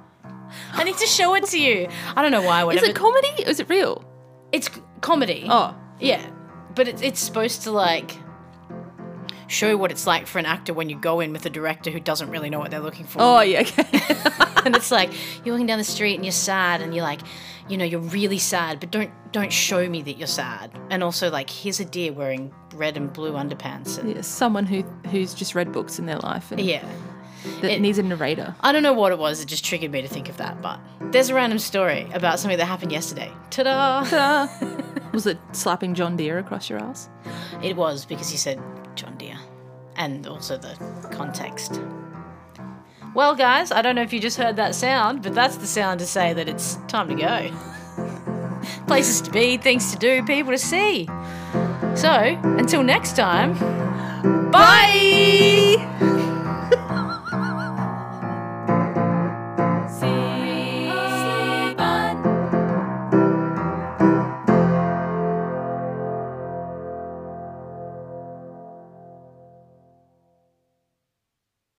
I 0.73 0.85
need 0.85 0.97
to 0.99 1.07
show 1.07 1.35
it 1.35 1.47
to 1.47 1.61
you. 1.61 1.89
I 2.15 2.23
don't 2.23 2.31
know 2.31 2.43
why. 2.43 2.61
Is 2.61 2.67
Whatever. 2.67 2.87
it 2.87 2.95
comedy 2.95 3.45
or 3.45 3.49
is 3.49 3.59
it 3.59 3.69
real? 3.69 4.05
it's 4.53 4.69
comedy. 5.01 5.47
Oh. 5.49 5.75
Yeah. 5.99 6.25
But 6.75 6.89
it, 6.89 7.03
it's 7.03 7.21
supposed 7.21 7.63
to, 7.63 7.71
like, 7.71 8.17
show 9.49 9.77
what 9.77 9.91
it's 9.91 10.07
like 10.07 10.27
for 10.27 10.39
an 10.39 10.47
actor 10.47 10.73
when 10.73 10.89
you 10.89 10.97
go 10.99 11.21
in 11.21 11.33
with 11.33 11.45
a 11.45 11.51
director 11.51 11.91
who 11.91 12.01
doesn't 12.01 12.31
really 12.31 12.51
know 12.51 12.59
what 12.59 12.71
they're 12.71 12.81
looking 12.81 13.07
for. 13.07 13.19
Oh, 13.21 13.41
yeah, 13.41 13.61
okay. 13.61 13.85
and 14.65 14.77
it's 14.77 14.91
like 14.91 15.11
you're 15.45 15.55
walking 15.55 15.67
down 15.67 15.79
the 15.79 15.85
street 15.85 16.15
and 16.15 16.25
you're 16.25 16.33
sad 16.33 16.81
and 16.81 16.95
you're 16.95 17.05
like 17.05 17.21
you 17.69 17.77
know 17.77 17.85
you're 17.85 18.01
really 18.01 18.39
sad 18.39 18.81
but 18.81 18.91
don't 18.91 19.11
don't 19.33 19.53
show 19.53 19.89
me 19.89 20.03
that 20.03 20.19
you're 20.19 20.27
sad 20.27 20.71
and 20.91 21.03
also 21.03 21.31
like 21.31 21.49
here's 21.49 21.81
a 21.81 21.85
deer 21.85 22.13
wearing 22.13 22.53
red 22.75 22.97
and 22.97 23.13
blue 23.13 23.33
underpants 23.33 23.99
and 23.99 24.15
yeah, 24.15 24.21
someone 24.21 24.67
who 24.67 24.83
who's 25.11 25.35
just 25.35 25.55
read 25.55 25.73
books 25.73 25.99
in 25.99 26.07
their 26.07 26.19
life 26.19 26.51
and 26.51 26.61
yeah 26.61 26.85
that 27.61 27.71
It- 27.71 27.81
needs 27.81 27.99
a 27.99 28.03
narrator. 28.03 28.55
i 28.61 28.73
don't 28.73 28.83
know 28.83 28.93
what 28.93 29.13
it 29.13 29.19
was 29.19 29.41
it 29.41 29.47
just 29.47 29.65
triggered 29.65 29.91
me 29.93 30.03
to 30.03 30.09
think 30.09 30.29
of 30.29 30.37
that 30.39 30.61
but 30.63 30.79
there's 31.13 31.29
a 31.31 31.35
random 31.35 31.59
story 31.59 32.09
about 32.15 32.39
something 32.39 32.59
that 32.59 32.67
happened 32.67 32.93
yesterday 32.93 33.31
ta-da 33.51 34.05
Ta-da. 34.05 34.49
Was 35.13 35.27
it 35.27 35.39
slapping 35.53 35.95
John 35.95 36.17
Deere 36.17 36.39
across 36.39 36.71
your 36.71 36.79
ass? 36.79 37.09
it 37.63 37.75
was 37.77 38.05
because 38.05 38.29
he 38.31 38.37
said 38.37 38.59
john 38.95 39.17
deere 39.19 39.39
and 39.97 40.27
also 40.27 40.57
the 40.57 40.75
context 41.13 41.81
well 43.15 43.35
guys 43.35 43.71
i 43.73 43.83
don't 43.83 43.95
know 43.97 44.03
if 44.03 44.13
you 44.13 44.21
just 44.21 44.37
heard 44.39 44.57
that 44.57 44.75
sound 44.75 45.23
but 45.23 45.35
that's 45.35 45.57
the 45.57 45.67
sound 45.67 45.99
to 46.01 46.07
say 46.07 46.33
that 46.33 46.49
it's 46.49 46.77
time 46.89 47.09
to 47.09 47.15
go 47.15 47.51
places 48.87 49.21
to 49.21 49.31
be 49.31 49.57
things 49.57 49.91
to 49.93 49.99
do 49.99 50.23
people 50.25 50.53
to 50.53 50.59
see 50.59 51.07
so 51.95 52.11
until 52.59 52.83
next 52.83 53.17
time 53.17 53.55
bye 54.51 55.77